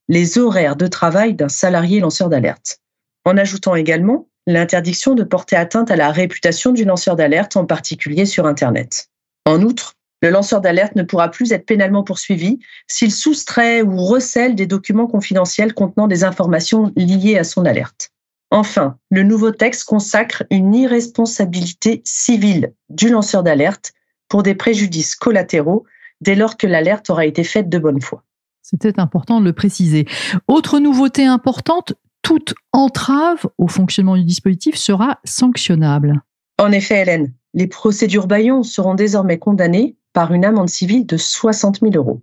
les 0.08 0.38
horaires 0.38 0.76
de 0.76 0.86
travail 0.86 1.34
d'un 1.34 1.48
salarié 1.48 2.00
lanceur 2.00 2.28
d'alerte, 2.28 2.80
en 3.24 3.36
ajoutant 3.36 3.74
également 3.74 4.28
l'interdiction 4.46 5.14
de 5.14 5.22
porter 5.22 5.56
atteinte 5.56 5.90
à 5.90 5.96
la 5.96 6.10
réputation 6.10 6.72
du 6.72 6.84
lanceur 6.84 7.16
d'alerte, 7.16 7.56
en 7.56 7.64
particulier 7.64 8.26
sur 8.26 8.46
Internet. 8.46 9.08
En 9.46 9.62
outre, 9.62 9.94
le 10.20 10.30
lanceur 10.30 10.60
d'alerte 10.60 10.96
ne 10.96 11.02
pourra 11.02 11.30
plus 11.30 11.52
être 11.52 11.66
pénalement 11.66 12.04
poursuivi 12.04 12.60
s'il 12.86 13.12
soustrait 13.12 13.82
ou 13.82 14.04
recèle 14.04 14.54
des 14.54 14.66
documents 14.66 15.06
confidentiels 15.06 15.74
contenant 15.74 16.06
des 16.06 16.24
informations 16.24 16.92
liées 16.96 17.38
à 17.38 17.44
son 17.44 17.64
alerte. 17.64 18.10
Enfin, 18.50 18.98
le 19.10 19.22
nouveau 19.22 19.50
texte 19.50 19.84
consacre 19.84 20.44
une 20.50 20.74
irresponsabilité 20.74 22.02
civile 22.04 22.74
du 22.90 23.08
lanceur 23.08 23.42
d'alerte 23.42 23.92
pour 24.32 24.42
des 24.42 24.54
préjudices 24.54 25.14
collatéraux 25.14 25.84
dès 26.22 26.34
lors 26.34 26.56
que 26.56 26.66
l'alerte 26.66 27.10
aura 27.10 27.26
été 27.26 27.44
faite 27.44 27.68
de 27.68 27.78
bonne 27.78 28.00
foi. 28.00 28.24
C'était 28.62 28.98
important 28.98 29.40
de 29.40 29.44
le 29.44 29.52
préciser. 29.52 30.06
Autre 30.48 30.78
nouveauté 30.78 31.26
importante, 31.26 31.92
toute 32.22 32.54
entrave 32.72 33.46
au 33.58 33.68
fonctionnement 33.68 34.16
du 34.16 34.24
dispositif 34.24 34.76
sera 34.76 35.20
sanctionnable. 35.24 36.22
En 36.58 36.72
effet, 36.72 37.02
Hélène, 37.02 37.34
les 37.52 37.66
procédures 37.66 38.26
Bayon 38.26 38.62
seront 38.62 38.94
désormais 38.94 39.38
condamnées 39.38 39.96
par 40.14 40.32
une 40.32 40.46
amende 40.46 40.70
civile 40.70 41.04
de 41.04 41.18
60 41.18 41.80
000 41.80 41.92
euros. 41.94 42.22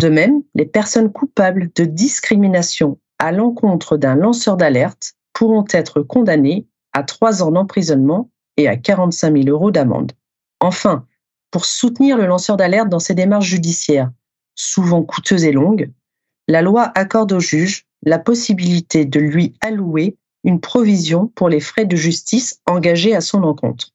De 0.00 0.08
même, 0.08 0.42
les 0.54 0.64
personnes 0.64 1.12
coupables 1.12 1.68
de 1.76 1.84
discrimination 1.84 2.98
à 3.18 3.30
l'encontre 3.30 3.98
d'un 3.98 4.14
lanceur 4.14 4.56
d'alerte 4.56 5.16
pourront 5.34 5.66
être 5.70 6.00
condamnées 6.00 6.66
à 6.94 7.02
trois 7.02 7.42
ans 7.42 7.50
d'emprisonnement 7.50 8.30
et 8.56 8.68
à 8.68 8.78
45 8.78 9.36
000 9.36 9.48
euros 9.50 9.70
d'amende. 9.70 10.12
Enfin, 10.58 11.04
pour 11.52 11.66
soutenir 11.66 12.16
le 12.16 12.26
lanceur 12.26 12.56
d'alerte 12.56 12.88
dans 12.88 12.98
ses 12.98 13.14
démarches 13.14 13.46
judiciaires, 13.46 14.10
souvent 14.56 15.04
coûteuses 15.04 15.44
et 15.44 15.52
longues, 15.52 15.92
la 16.48 16.62
loi 16.62 16.90
accorde 16.96 17.32
au 17.32 17.40
juge 17.40 17.86
la 18.04 18.18
possibilité 18.18 19.04
de 19.04 19.20
lui 19.20 19.54
allouer 19.60 20.16
une 20.44 20.60
provision 20.60 21.28
pour 21.28 21.48
les 21.48 21.60
frais 21.60 21.84
de 21.84 21.94
justice 21.94 22.60
engagés 22.66 23.14
à 23.14 23.20
son 23.20 23.44
encontre. 23.44 23.90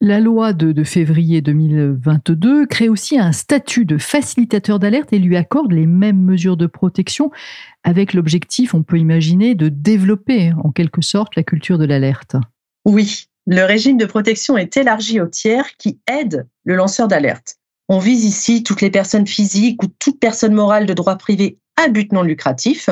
La 0.00 0.20
loi 0.20 0.52
de, 0.52 0.84
février 0.84 1.40
2022 1.40 2.66
crée 2.66 2.88
aussi 2.88 3.18
un 3.18 3.32
statut 3.32 3.86
de 3.86 3.96
facilitateur 3.96 4.78
d'alerte 4.78 5.12
et 5.12 5.18
lui 5.18 5.36
accorde 5.36 5.72
les 5.72 5.86
mêmes 5.86 6.20
mesures 6.20 6.58
de 6.58 6.66
protection 6.66 7.30
avec 7.84 8.12
l'objectif, 8.12 8.74
on 8.74 8.82
peut 8.82 8.98
imaginer, 8.98 9.54
de 9.54 9.68
développer 9.68 10.52
en 10.62 10.70
quelque 10.70 11.00
sorte 11.00 11.36
la 11.36 11.42
culture 11.42 11.78
de 11.78 11.86
l'alerte. 11.86 12.36
Oui, 12.84 13.28
le 13.46 13.64
régime 13.64 13.98
de 13.98 14.06
protection 14.06 14.56
est 14.56 14.76
élargi 14.76 15.20
aux 15.20 15.26
tiers 15.26 15.76
qui 15.76 15.98
aident 16.10 16.48
le 16.64 16.76
lanceur 16.76 17.08
d'alerte. 17.08 17.56
On 17.88 17.98
vise 17.98 18.24
ici 18.24 18.62
toutes 18.62 18.80
les 18.80 18.90
personnes 18.90 19.26
physiques 19.26 19.82
ou 19.82 19.86
toute 19.98 20.18
personne 20.18 20.54
morale 20.54 20.86
de 20.86 20.94
droit 20.94 21.16
privé 21.16 21.58
à 21.76 21.88
but 21.88 22.12
non 22.12 22.22
lucratif, 22.22 22.88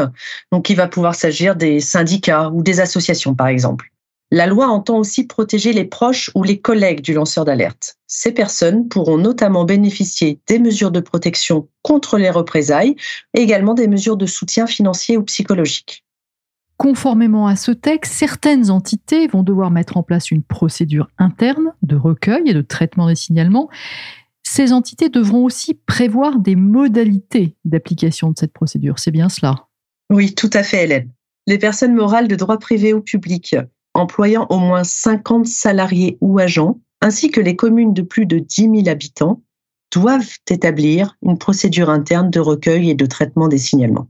donc 0.51 0.69
il 0.69 0.77
va 0.77 0.89
pouvoir 0.89 1.15
s'agir 1.15 1.57
des 1.57 1.81
syndicats 1.81 2.51
ou 2.51 2.63
des 2.63 2.81
associations 2.81 3.35
par 3.35 3.47
exemple. 3.47 3.91
La 4.31 4.47
loi 4.47 4.69
entend 4.69 4.99
aussi 4.99 5.27
protéger 5.27 5.73
les 5.73 5.85
proches 5.85 6.31
ou 6.35 6.43
les 6.43 6.61
collègues 6.61 7.03
du 7.03 7.13
lanceur 7.13 7.45
d'alerte. 7.45 7.97
Ces 8.07 8.33
personnes 8.33 8.89
pourront 8.89 9.19
notamment 9.19 9.65
bénéficier 9.65 10.41
des 10.49 10.59
mesures 10.59 10.91
de 10.91 11.01
protection 11.01 11.69
contre 11.83 12.19
les 12.19 12.31
représailles 12.31 12.97
et 13.35 13.41
également 13.41 13.75
des 13.75 13.89
mesures 13.89 14.17
de 14.17 14.27
soutien 14.27 14.67
financier 14.67 15.17
ou 15.17 15.23
psychologique. 15.23 16.05
Conformément 16.83 17.47
à 17.47 17.55
ce 17.55 17.71
texte, 17.71 18.13
certaines 18.13 18.69
entités 18.69 19.29
vont 19.29 19.45
devoir 19.45 19.71
mettre 19.71 19.99
en 19.99 20.03
place 20.03 20.33
une 20.33 20.43
procédure 20.43 21.09
interne 21.17 21.75
de 21.83 21.95
recueil 21.95 22.43
et 22.47 22.55
de 22.55 22.61
traitement 22.61 23.07
des 23.07 23.15
signalements. 23.15 23.69
Ces 24.43 24.73
entités 24.73 25.09
devront 25.09 25.45
aussi 25.45 25.75
prévoir 25.75 26.41
des 26.41 26.57
modalités 26.57 27.55
d'application 27.65 28.31
de 28.31 28.35
cette 28.37 28.53
procédure. 28.53 28.99
C'est 28.99 29.13
bien 29.13 29.29
cela? 29.29 29.69
Oui, 30.11 30.35
tout 30.35 30.51
à 30.53 30.65
fait, 30.65 30.83
Hélène. 30.83 31.13
Les 31.47 31.57
personnes 31.57 31.95
morales 31.95 32.27
de 32.27 32.35
droit 32.35 32.59
privé 32.59 32.93
ou 32.93 33.01
public 33.01 33.55
employant 33.95 34.49
au 34.51 34.59
moins 34.59 34.83
50 34.83 35.47
salariés 35.47 36.19
ou 36.21 36.41
agents, 36.41 36.81
ainsi 37.01 37.31
que 37.31 37.41
les 37.41 37.55
communes 37.55 37.95
de 37.95 38.03
plus 38.03 38.27
de 38.27 38.41
10 38.41 38.63
000 38.63 38.89
habitants, 38.89 39.41
doivent 39.93 40.37
établir 40.51 41.17
une 41.23 41.39
procédure 41.39 41.91
interne 41.91 42.29
de 42.29 42.41
recueil 42.41 42.91
et 42.91 42.97
de 42.97 43.07
traitement 43.07 43.47
des 43.47 43.59
signalements. 43.59 44.09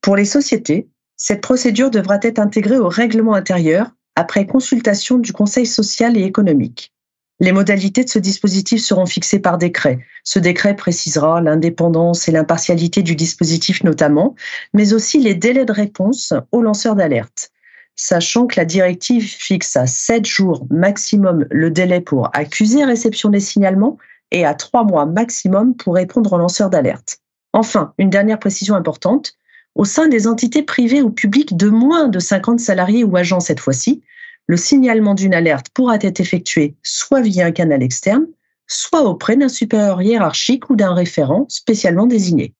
Pour 0.00 0.16
les 0.16 0.24
sociétés, 0.24 0.88
cette 1.16 1.40
procédure 1.40 1.90
devra 1.90 2.18
être 2.22 2.38
intégrée 2.38 2.78
au 2.78 2.88
règlement 2.88 3.34
intérieur 3.34 3.90
après 4.14 4.46
consultation 4.46 5.18
du 5.18 5.32
Conseil 5.32 5.66
social 5.66 6.16
et 6.16 6.22
économique. 6.22 6.92
Les 7.40 7.52
modalités 7.52 8.04
de 8.04 8.08
ce 8.08 8.18
dispositif 8.18 8.82
seront 8.82 9.04
fixées 9.04 9.40
par 9.40 9.58
décret. 9.58 9.98
Ce 10.24 10.38
décret 10.38 10.74
précisera 10.74 11.42
l'indépendance 11.42 12.28
et 12.28 12.32
l'impartialité 12.32 13.02
du 13.02 13.14
dispositif 13.14 13.84
notamment, 13.84 14.34
mais 14.72 14.94
aussi 14.94 15.18
les 15.20 15.34
délais 15.34 15.66
de 15.66 15.72
réponse 15.72 16.32
aux 16.50 16.62
lanceurs 16.62 16.96
d'alerte 16.96 17.50
sachant 17.96 18.46
que 18.46 18.60
la 18.60 18.64
directive 18.64 19.26
fixe 19.26 19.74
à 19.76 19.86
7 19.86 20.26
jours 20.26 20.66
maximum 20.70 21.46
le 21.50 21.70
délai 21.70 22.00
pour 22.00 22.28
accuser 22.34 22.84
réception 22.84 23.30
des 23.30 23.40
signalements 23.40 23.96
et 24.30 24.44
à 24.44 24.54
3 24.54 24.84
mois 24.84 25.06
maximum 25.06 25.74
pour 25.74 25.94
répondre 25.94 26.32
aux 26.34 26.38
lanceurs 26.38 26.70
d'alerte. 26.70 27.18
Enfin, 27.52 27.94
une 27.96 28.10
dernière 28.10 28.38
précision 28.38 28.74
importante, 28.74 29.32
au 29.76 29.84
sein 29.84 30.08
des 30.08 30.26
entités 30.26 30.62
privées 30.62 31.02
ou 31.02 31.10
publiques 31.10 31.56
de 31.56 31.68
moins 31.68 32.08
de 32.08 32.18
50 32.18 32.58
salariés 32.58 33.04
ou 33.04 33.16
agents 33.16 33.40
cette 33.40 33.60
fois-ci, 33.60 34.02
le 34.46 34.56
signalement 34.56 35.14
d'une 35.14 35.34
alerte 35.34 35.68
pourra 35.74 35.96
être 36.00 36.18
effectué 36.18 36.74
soit 36.82 37.20
via 37.20 37.46
un 37.46 37.52
canal 37.52 37.82
externe, 37.82 38.26
soit 38.66 39.02
auprès 39.02 39.36
d'un 39.36 39.48
supérieur 39.48 40.00
hiérarchique 40.00 40.70
ou 40.70 40.76
d'un 40.76 40.94
référent 40.94 41.44
spécialement 41.48 42.06
désigné. 42.06 42.54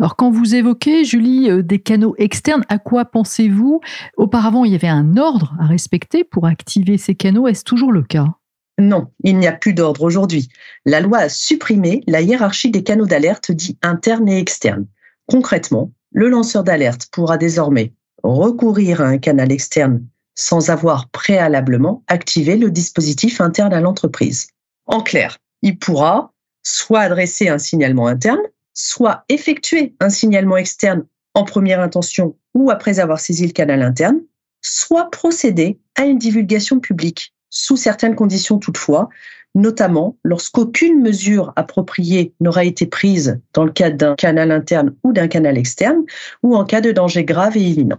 Alors 0.00 0.16
quand 0.16 0.30
vous 0.30 0.54
évoquez, 0.54 1.04
Julie, 1.04 1.50
euh, 1.50 1.62
des 1.62 1.78
canaux 1.78 2.14
externes, 2.18 2.64
à 2.68 2.78
quoi 2.78 3.04
pensez-vous? 3.04 3.80
Auparavant, 4.16 4.64
il 4.64 4.72
y 4.72 4.74
avait 4.74 4.88
un 4.88 5.16
ordre 5.18 5.54
à 5.60 5.66
respecter 5.66 6.24
pour 6.24 6.46
activer 6.46 6.98
ces 6.98 7.14
canaux. 7.14 7.48
Est-ce 7.48 7.64
toujours 7.64 7.92
le 7.92 8.02
cas? 8.02 8.26
Non, 8.78 9.08
il 9.22 9.36
n'y 9.36 9.46
a 9.46 9.52
plus 9.52 9.74
d'ordre 9.74 10.02
aujourd'hui. 10.02 10.48
La 10.86 11.00
loi 11.00 11.18
a 11.18 11.28
supprimé 11.28 12.02
la 12.06 12.22
hiérarchie 12.22 12.70
des 12.70 12.82
canaux 12.82 13.04
d'alerte 13.04 13.52
dits 13.52 13.78
internes 13.82 14.28
et 14.28 14.38
externes. 14.38 14.86
Concrètement, 15.26 15.92
le 16.12 16.28
lanceur 16.28 16.64
d'alerte 16.64 17.08
pourra 17.12 17.38
désormais 17.38 17.92
recourir 18.22 19.00
à 19.00 19.06
un 19.06 19.18
canal 19.18 19.52
externe 19.52 20.04
sans 20.34 20.70
avoir 20.70 21.08
préalablement 21.10 22.02
activé 22.06 22.56
le 22.56 22.70
dispositif 22.70 23.40
interne 23.40 23.74
à 23.74 23.80
l'entreprise. 23.80 24.48
En 24.86 25.02
clair, 25.02 25.38
il 25.62 25.78
pourra 25.78 26.32
soit 26.62 27.00
adresser 27.00 27.48
un 27.48 27.58
signalement 27.58 28.06
interne, 28.06 28.40
soit 28.72 29.24
effectuer 29.28 29.94
un 30.00 30.08
signalement 30.08 30.56
externe 30.56 31.04
en 31.34 31.44
première 31.44 31.80
intention 31.80 32.36
ou 32.54 32.70
après 32.70 32.98
avoir 32.98 33.20
saisi 33.20 33.46
le 33.46 33.52
canal 33.52 33.82
interne, 33.82 34.20
soit 34.62 35.10
procéder 35.10 35.78
à 35.96 36.04
une 36.04 36.18
divulgation 36.18 36.80
publique, 36.80 37.34
sous 37.50 37.76
certaines 37.76 38.14
conditions 38.14 38.58
toutefois, 38.58 39.08
notamment 39.54 40.16
lorsqu'aucune 40.24 41.00
mesure 41.00 41.52
appropriée 41.56 42.34
n'aura 42.40 42.64
été 42.64 42.86
prise 42.86 43.40
dans 43.52 43.64
le 43.64 43.72
cadre 43.72 43.96
d'un 43.96 44.14
canal 44.14 44.50
interne 44.50 44.94
ou 45.04 45.12
d'un 45.12 45.28
canal 45.28 45.58
externe, 45.58 46.02
ou 46.42 46.56
en 46.56 46.64
cas 46.64 46.80
de 46.80 46.92
danger 46.92 47.24
grave 47.24 47.56
et 47.56 47.62
imminent. 47.62 47.98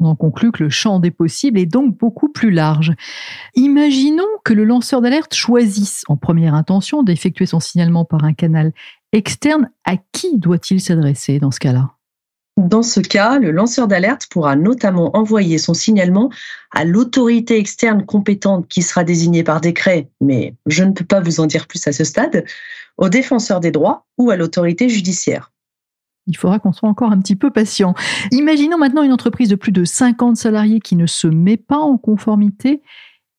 On 0.00 0.06
en 0.06 0.16
conclut 0.16 0.50
que 0.50 0.64
le 0.64 0.70
champ 0.70 0.98
des 0.98 1.10
possibles 1.10 1.58
est 1.58 1.66
donc 1.66 1.96
beaucoup 1.98 2.30
plus 2.30 2.50
large. 2.50 2.94
Imaginons 3.54 4.24
que 4.44 4.54
le 4.54 4.64
lanceur 4.64 5.02
d'alerte 5.02 5.34
choisisse 5.34 6.04
en 6.08 6.16
première 6.16 6.54
intention 6.54 7.02
d'effectuer 7.02 7.44
son 7.44 7.60
signalement 7.60 8.06
par 8.06 8.24
un 8.24 8.32
canal 8.32 8.72
externe. 9.12 9.70
À 9.84 9.96
qui 10.12 10.38
doit-il 10.38 10.80
s'adresser 10.80 11.38
dans 11.38 11.50
ce 11.50 11.60
cas-là? 11.60 11.99
Dans 12.68 12.82
ce 12.82 13.00
cas, 13.00 13.38
le 13.38 13.50
lanceur 13.50 13.88
d'alerte 13.88 14.26
pourra 14.30 14.56
notamment 14.56 15.16
envoyer 15.16 15.58
son 15.58 15.74
signalement 15.74 16.30
à 16.70 16.84
l'autorité 16.84 17.58
externe 17.58 18.04
compétente 18.04 18.68
qui 18.68 18.82
sera 18.82 19.04
désignée 19.04 19.42
par 19.42 19.60
décret, 19.60 20.08
mais 20.20 20.54
je 20.66 20.84
ne 20.84 20.92
peux 20.92 21.04
pas 21.04 21.20
vous 21.20 21.40
en 21.40 21.46
dire 21.46 21.66
plus 21.66 21.86
à 21.86 21.92
ce 21.92 22.04
stade, 22.04 22.44
au 22.96 23.08
défenseur 23.08 23.60
des 23.60 23.70
droits 23.70 24.06
ou 24.18 24.30
à 24.30 24.36
l'autorité 24.36 24.88
judiciaire. 24.88 25.52
Il 26.26 26.36
faudra 26.36 26.58
qu'on 26.58 26.72
soit 26.72 26.88
encore 26.88 27.10
un 27.10 27.20
petit 27.20 27.36
peu 27.36 27.50
patient. 27.50 27.94
Imaginons 28.30 28.78
maintenant 28.78 29.02
une 29.02 29.12
entreprise 29.12 29.48
de 29.48 29.56
plus 29.56 29.72
de 29.72 29.84
50 29.84 30.36
salariés 30.36 30.80
qui 30.80 30.94
ne 30.96 31.06
se 31.06 31.26
met 31.26 31.56
pas 31.56 31.78
en 31.78 31.96
conformité. 31.96 32.82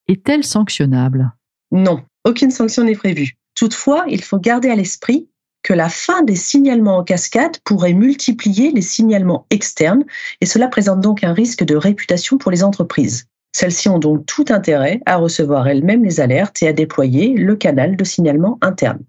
Est-elle 0.07 0.43
sanctionnable? 0.43 1.31
Non, 1.71 2.03
aucune 2.25 2.51
sanction 2.51 2.83
n'est 2.83 2.95
prévue. 2.95 3.37
Toutefois, 3.55 4.05
il 4.09 4.23
faut 4.23 4.39
garder 4.39 4.69
à 4.69 4.75
l'esprit 4.75 5.29
que 5.63 5.73
la 5.73 5.89
fin 5.89 6.23
des 6.23 6.35
signalements 6.35 6.97
en 6.97 7.03
cascade 7.03 7.57
pourrait 7.63 7.93
multiplier 7.93 8.71
les 8.71 8.81
signalements 8.81 9.45
externes 9.49 10.03
et 10.41 10.45
cela 10.45 10.67
présente 10.67 11.01
donc 11.01 11.23
un 11.23 11.33
risque 11.33 11.63
de 11.63 11.75
réputation 11.75 12.37
pour 12.37 12.51
les 12.51 12.63
entreprises. 12.63 13.27
Celles-ci 13.53 13.89
ont 13.89 13.99
donc 13.99 14.25
tout 14.25 14.45
intérêt 14.49 15.01
à 15.05 15.17
recevoir 15.17 15.67
elles-mêmes 15.67 16.03
les 16.03 16.19
alertes 16.19 16.63
et 16.63 16.67
à 16.67 16.73
déployer 16.73 17.33
le 17.33 17.55
canal 17.55 17.95
de 17.95 18.03
signalement 18.03 18.57
interne. 18.61 19.03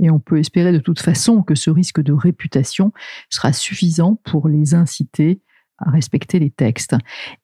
Et 0.00 0.10
on 0.10 0.18
peut 0.18 0.38
espérer 0.38 0.72
de 0.72 0.78
toute 0.78 1.00
façon 1.00 1.42
que 1.42 1.54
ce 1.54 1.70
risque 1.70 2.02
de 2.02 2.12
réputation 2.12 2.92
sera 3.30 3.52
suffisant 3.52 4.20
pour 4.24 4.48
les 4.48 4.74
inciter 4.74 5.40
à 5.78 5.90
respecter 5.90 6.38
les 6.38 6.50
textes. 6.50 6.94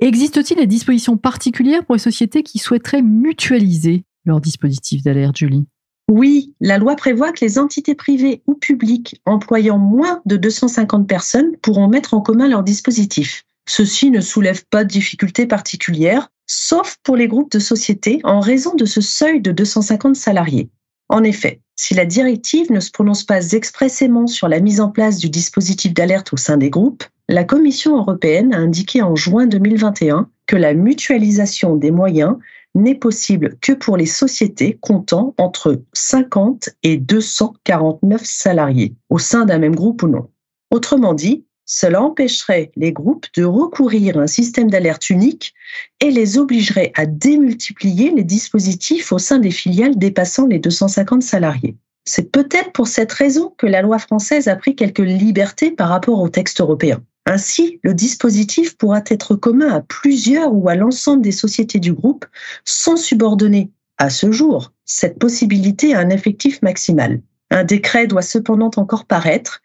Existe-t-il 0.01 0.59
des 0.59 0.67
dispositions 0.67 1.17
particulières 1.17 1.85
pour 1.85 1.95
les 1.95 2.01
sociétés 2.01 2.43
qui 2.43 2.59
souhaiteraient 2.59 3.03
mutualiser 3.03 4.05
leur 4.25 4.41
dispositif 4.41 5.03
d'alerte, 5.03 5.37
Julie? 5.37 5.67
Oui, 6.11 6.55
la 6.61 6.79
loi 6.79 6.97
prévoit 6.97 7.33
que 7.33 7.45
les 7.45 7.59
entités 7.59 7.95
privées 7.95 8.43
ou 8.47 8.55
publiques 8.55 9.21
employant 9.25 9.79
moins 9.79 10.21
de 10.27 10.37
250 10.37 11.07
personnes 11.07 11.57
pourront 11.63 11.89
mettre 11.89 12.15
en 12.15 12.21
commun 12.21 12.49
leurs 12.49 12.65
dispositifs. 12.65 13.45
Ceci 13.69 14.11
ne 14.11 14.21
soulève 14.21 14.65
pas 14.67 14.85
de 14.85 14.91
difficultés 14.91 15.47
particulières, 15.47 16.29
sauf 16.47 16.97
pour 17.03 17.17
les 17.17 17.29
groupes 17.29 17.53
de 17.53 17.61
sociétés 17.61 18.21
en 18.25 18.41
raison 18.41 18.75
de 18.75 18.85
ce 18.85 19.01
seuil 19.01 19.41
de 19.41 19.53
250 19.53 20.17
salariés. 20.17 20.69
En 21.09 21.23
effet, 21.23 21.61
si 21.77 21.95
la 21.95 22.05
directive 22.05 22.71
ne 22.73 22.81
se 22.81 22.91
prononce 22.91 23.25
pas 23.25 23.53
expressément 23.53 24.27
sur 24.27 24.49
la 24.49 24.61
mise 24.61 24.81
en 24.81 24.91
place 24.91 25.19
du 25.19 25.31
dispositif 25.31 25.95
d'alerte 25.95 26.33
au 26.33 26.37
sein 26.37 26.57
des 26.57 26.71
groupes, 26.71 27.05
la 27.29 27.45
Commission 27.45 27.97
européenne 27.97 28.53
a 28.53 28.59
indiqué 28.59 29.03
en 29.03 29.15
juin 29.15 29.47
2021 29.47 30.29
que 30.47 30.57
la 30.57 30.75
mutualisation 30.75 31.77
des 31.77 31.91
moyens 31.91 32.37
n'est 32.75 32.95
possible 32.95 33.57
que 33.61 33.73
pour 33.73 33.97
les 33.97 34.07
sociétés 34.07 34.79
comptant 34.81 35.35
entre 35.39 35.83
50 35.93 36.71
et 36.83 36.97
249 36.97 38.23
salariés, 38.25 38.95
au 39.11 39.19
sein 39.19 39.45
d'un 39.45 39.59
même 39.59 39.77
groupe 39.77 40.03
ou 40.03 40.09
non. 40.09 40.29
Autrement 40.71 41.15
dit, 41.15 41.45
cela 41.65 42.03
empêcherait 42.03 42.73
les 42.77 42.93
groupes 42.93 43.27
de 43.37 43.45
recourir 43.45 44.19
à 44.19 44.23
un 44.23 44.27
système 44.27 44.71
d'alerte 44.71 45.11
unique 45.11 45.55
et 46.01 46.11
les 46.11 46.39
obligerait 46.39 46.93
à 46.95 47.07
démultiplier 47.07 48.11
les 48.11 48.25
dispositifs 48.25 49.13
au 49.13 49.19
sein 49.19 49.39
des 49.39 49.51
filiales 49.51 49.97
dépassant 49.97 50.47
les 50.47 50.59
250 50.59 51.23
salariés. 51.23 51.77
C'est 52.05 52.33
peut-être 52.33 52.73
pour 52.73 52.89
cette 52.89 53.13
raison 53.13 53.55
que 53.57 53.67
la 53.67 53.81
loi 53.81 53.99
française 53.99 54.49
a 54.49 54.57
pris 54.57 54.75
quelques 54.75 54.99
libertés 54.99 55.71
par 55.71 55.89
rapport 55.89 56.21
au 56.21 56.29
texte 56.29 56.61
européen. 56.61 57.03
Ainsi, 57.27 57.79
le 57.83 57.95
dispositif 57.95 58.77
pourra 58.77 59.01
être 59.07 59.37
commun 59.37 59.69
à 59.69 59.81
plusieurs 59.81 60.53
ou 60.53 60.69
à 60.69 60.75
l'ensemble 60.75 61.23
des 61.23 61.33
sociétés 61.33 61.79
du 61.79 61.93
groupe 61.93 62.27
sans 62.65 62.97
subordonner, 62.97 63.71
à 63.99 64.11
ce 64.11 64.33
jour, 64.33 64.73
cette 64.85 65.19
possibilité 65.19 65.95
à 65.95 66.01
un 66.01 66.11
effectif 66.11 66.61
maximal. 66.63 67.21
Un 67.51 67.65
décret 67.65 68.07
doit 68.07 68.23
cependant 68.23 68.71
encore 68.77 69.05
paraître 69.05 69.61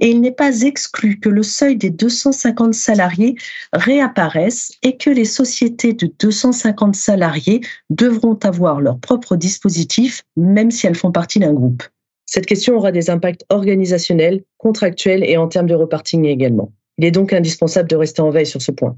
et 0.00 0.10
il 0.10 0.20
n'est 0.20 0.32
pas 0.32 0.62
exclu 0.62 1.18
que 1.18 1.28
le 1.28 1.42
seuil 1.42 1.76
des 1.76 1.90
250 1.90 2.74
salariés 2.74 3.36
réapparaisse 3.72 4.72
et 4.82 4.96
que 4.96 5.10
les 5.10 5.24
sociétés 5.24 5.92
de 5.92 6.12
250 6.18 6.94
salariés 6.94 7.60
devront 7.90 8.38
avoir 8.42 8.80
leur 8.80 8.98
propre 8.98 9.36
dispositif, 9.36 10.22
même 10.36 10.70
si 10.70 10.86
elles 10.86 10.94
font 10.94 11.12
partie 11.12 11.38
d'un 11.38 11.52
groupe. 11.52 11.82
Cette 12.26 12.46
question 12.46 12.76
aura 12.76 12.92
des 12.92 13.08
impacts 13.08 13.44
organisationnels, 13.48 14.44
contractuels 14.58 15.24
et 15.24 15.36
en 15.36 15.48
termes 15.48 15.66
de 15.66 15.74
reparting 15.74 16.26
également. 16.26 16.72
Il 16.98 17.04
est 17.04 17.10
donc 17.10 17.32
indispensable 17.32 17.88
de 17.88 17.96
rester 17.96 18.20
en 18.22 18.30
veille 18.30 18.46
sur 18.46 18.60
ce 18.60 18.72
point. 18.72 18.96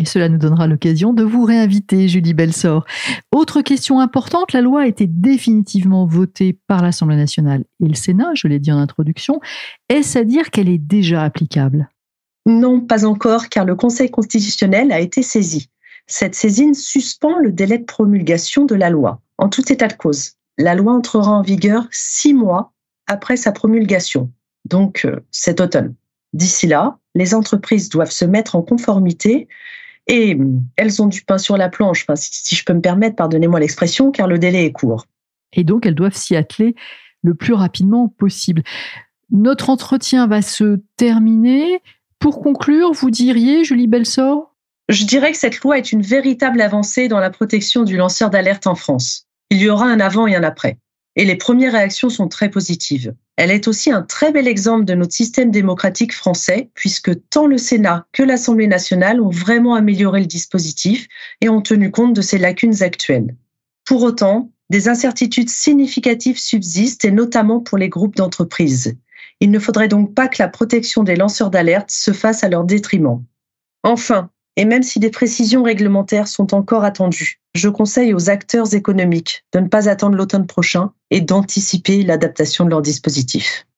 Et 0.00 0.04
cela 0.04 0.28
nous 0.28 0.38
donnera 0.38 0.68
l'occasion 0.68 1.12
de 1.12 1.24
vous 1.24 1.44
réinviter, 1.44 2.06
Julie 2.06 2.32
Belsor. 2.32 2.84
Autre 3.32 3.62
question 3.62 3.98
importante, 3.98 4.52
la 4.52 4.60
loi 4.60 4.82
a 4.82 4.86
été 4.86 5.08
définitivement 5.08 6.06
votée 6.06 6.56
par 6.68 6.82
l'Assemblée 6.82 7.16
nationale 7.16 7.64
et 7.82 7.88
le 7.88 7.94
Sénat, 7.94 8.30
je 8.34 8.46
l'ai 8.46 8.60
dit 8.60 8.70
en 8.70 8.78
introduction. 8.78 9.40
Est-ce 9.88 10.18
à 10.18 10.24
dire 10.24 10.50
qu'elle 10.50 10.68
est 10.68 10.78
déjà 10.78 11.24
applicable? 11.24 11.88
Non, 12.46 12.80
pas 12.80 13.04
encore, 13.04 13.48
car 13.48 13.64
le 13.64 13.74
Conseil 13.74 14.08
constitutionnel 14.10 14.92
a 14.92 15.00
été 15.00 15.22
saisi. 15.22 15.68
Cette 16.06 16.36
saisine 16.36 16.74
suspend 16.74 17.38
le 17.38 17.50
délai 17.50 17.78
de 17.78 17.84
promulgation 17.84 18.64
de 18.64 18.76
la 18.76 18.90
loi. 18.90 19.20
En 19.36 19.48
tout 19.48 19.70
état 19.70 19.88
de 19.88 19.94
cause, 19.94 20.32
la 20.58 20.74
loi 20.74 20.92
entrera 20.92 21.32
en 21.32 21.42
vigueur 21.42 21.86
six 21.90 22.34
mois 22.34 22.72
après 23.06 23.36
sa 23.36 23.52
promulgation, 23.52 24.30
donc 24.64 25.04
euh, 25.04 25.20
cet 25.30 25.60
automne. 25.60 25.94
D'ici 26.32 26.66
là, 26.66 26.98
les 27.14 27.34
entreprises 27.34 27.88
doivent 27.88 28.10
se 28.10 28.24
mettre 28.24 28.56
en 28.56 28.62
conformité 28.62 29.48
et 30.08 30.34
hum, 30.34 30.64
elles 30.76 31.00
ont 31.02 31.06
du 31.06 31.22
pain 31.22 31.38
sur 31.38 31.56
la 31.56 31.68
planche, 31.68 32.06
si, 32.14 32.56
je 32.56 32.64
peux 32.64 32.72
me 32.72 32.80
permettre, 32.80 33.16
pardonnez-moi 33.16 33.60
l'expression, 33.60 34.10
car 34.10 34.26
le 34.26 34.38
délai 34.38 34.64
est 34.64 34.72
court. 34.72 35.06
Et 35.52 35.64
donc, 35.64 35.86
elles 35.86 35.94
doivent 35.94 36.16
s'y 36.16 36.34
atteler 36.34 36.74
le 37.22 37.34
plus 37.34 37.54
rapidement 37.54 38.08
possible. 38.08 38.62
Notre 39.30 39.70
entretien 39.70 40.26
va 40.26 40.42
se 40.42 40.80
terminer. 40.96 41.80
Pour 42.18 42.40
conclure, 42.40 42.92
vous 42.92 43.10
diriez, 43.10 43.64
Julie 43.64 43.86
Belsor? 43.86 44.54
Je 44.88 45.04
dirais 45.04 45.32
que 45.32 45.38
cette 45.38 45.60
loi 45.60 45.76
est 45.76 45.92
une 45.92 46.00
véritable 46.00 46.62
avancée 46.62 47.08
dans 47.08 47.20
la 47.20 47.30
protection 47.30 47.84
du 47.84 47.96
lanceur 47.96 48.30
d'alerte 48.30 48.66
en 48.66 48.74
France. 48.74 49.26
Il 49.50 49.58
y 49.58 49.68
aura 49.68 49.86
un 49.86 50.00
avant 50.00 50.26
et 50.26 50.34
un 50.34 50.42
après. 50.42 50.78
Et 51.16 51.26
les 51.26 51.36
premières 51.36 51.72
réactions 51.72 52.08
sont 52.08 52.28
très 52.28 52.48
positives. 52.48 53.14
Elle 53.38 53.52
est 53.52 53.68
aussi 53.68 53.92
un 53.92 54.02
très 54.02 54.32
bel 54.32 54.48
exemple 54.48 54.84
de 54.84 54.94
notre 54.94 55.12
système 55.12 55.52
démocratique 55.52 56.12
français, 56.12 56.70
puisque 56.74 57.12
tant 57.30 57.46
le 57.46 57.56
Sénat 57.56 58.04
que 58.12 58.24
l'Assemblée 58.24 58.66
nationale 58.66 59.20
ont 59.20 59.30
vraiment 59.30 59.76
amélioré 59.76 60.18
le 60.18 60.26
dispositif 60.26 61.06
et 61.40 61.48
ont 61.48 61.62
tenu 61.62 61.92
compte 61.92 62.14
de 62.14 62.20
ses 62.20 62.38
lacunes 62.38 62.82
actuelles. 62.82 63.36
Pour 63.84 64.02
autant, 64.02 64.50
des 64.70 64.88
incertitudes 64.88 65.50
significatives 65.50 66.40
subsistent, 66.40 67.04
et 67.04 67.12
notamment 67.12 67.60
pour 67.60 67.78
les 67.78 67.88
groupes 67.88 68.16
d'entreprises. 68.16 68.96
Il 69.38 69.52
ne 69.52 69.60
faudrait 69.60 69.86
donc 69.86 70.16
pas 70.16 70.26
que 70.26 70.42
la 70.42 70.48
protection 70.48 71.04
des 71.04 71.14
lanceurs 71.14 71.50
d'alerte 71.50 71.92
se 71.92 72.12
fasse 72.12 72.42
à 72.42 72.48
leur 72.48 72.64
détriment. 72.64 73.22
Enfin, 73.84 74.30
et 74.58 74.64
même 74.64 74.82
si 74.82 74.98
des 74.98 75.10
précisions 75.10 75.62
réglementaires 75.62 76.26
sont 76.26 76.52
encore 76.52 76.82
attendues, 76.82 77.40
je 77.54 77.68
conseille 77.68 78.12
aux 78.12 78.28
acteurs 78.28 78.74
économiques 78.74 79.44
de 79.52 79.60
ne 79.60 79.68
pas 79.68 79.88
attendre 79.88 80.16
l'automne 80.16 80.48
prochain 80.48 80.90
et 81.12 81.20
d'anticiper 81.20 82.02
l'adaptation 82.02 82.64
de 82.64 82.70
leurs 82.70 82.82
dispositifs. 82.82 83.68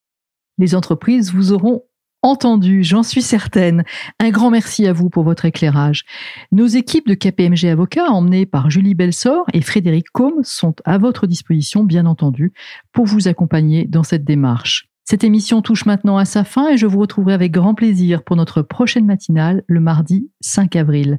Les 0.57 0.75
entreprises 0.75 1.35
vous 1.35 1.53
auront 1.53 1.83
entendu, 2.23 2.83
j'en 2.83 3.03
suis 3.03 3.21
certaine. 3.21 3.85
Un 4.21 4.31
grand 4.31 4.51
merci 4.51 4.87
à 4.87 4.95
vous 4.95 5.11
pour 5.11 5.23
votre 5.23 5.45
éclairage. 5.45 6.05
Nos 6.51 6.66
équipes 6.66 7.07
de 7.07 7.14
KPMG 7.14 7.66
Avocats, 7.66 8.11
emmenées 8.11 8.47
par 8.47 8.71
Julie 8.71 8.95
Belsor 8.95 9.45
et 9.53 9.61
Frédéric 9.61 10.07
Combe, 10.14 10.43
sont 10.45 10.75
à 10.87 10.97
votre 10.97 11.27
disposition, 11.27 11.85
bien 11.85 12.07
entendu, 12.07 12.55
pour 12.93 13.05
vous 13.05 13.29
accompagner 13.29 13.85
dans 13.85 14.03
cette 14.03 14.25
démarche. 14.25 14.89
Cette 15.11 15.25
émission 15.25 15.61
touche 15.61 15.87
maintenant 15.87 16.18
à 16.18 16.25
sa 16.25 16.44
fin 16.44 16.68
et 16.68 16.77
je 16.77 16.87
vous 16.87 17.01
retrouverai 17.01 17.35
avec 17.35 17.51
grand 17.51 17.75
plaisir 17.75 18.23
pour 18.23 18.37
notre 18.37 18.62
prochaine 18.62 19.07
matinale 19.07 19.64
le 19.66 19.81
mardi 19.81 20.31
5 20.40 20.77
avril. 20.77 21.18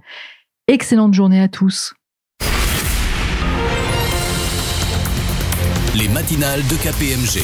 Excellente 0.70 1.14
journée 1.14 1.42
à 1.42 1.50
tous. 1.50 1.94
Les 5.94 6.08
matinales 6.08 6.62
de 6.70 6.76
KPMG 6.78 7.44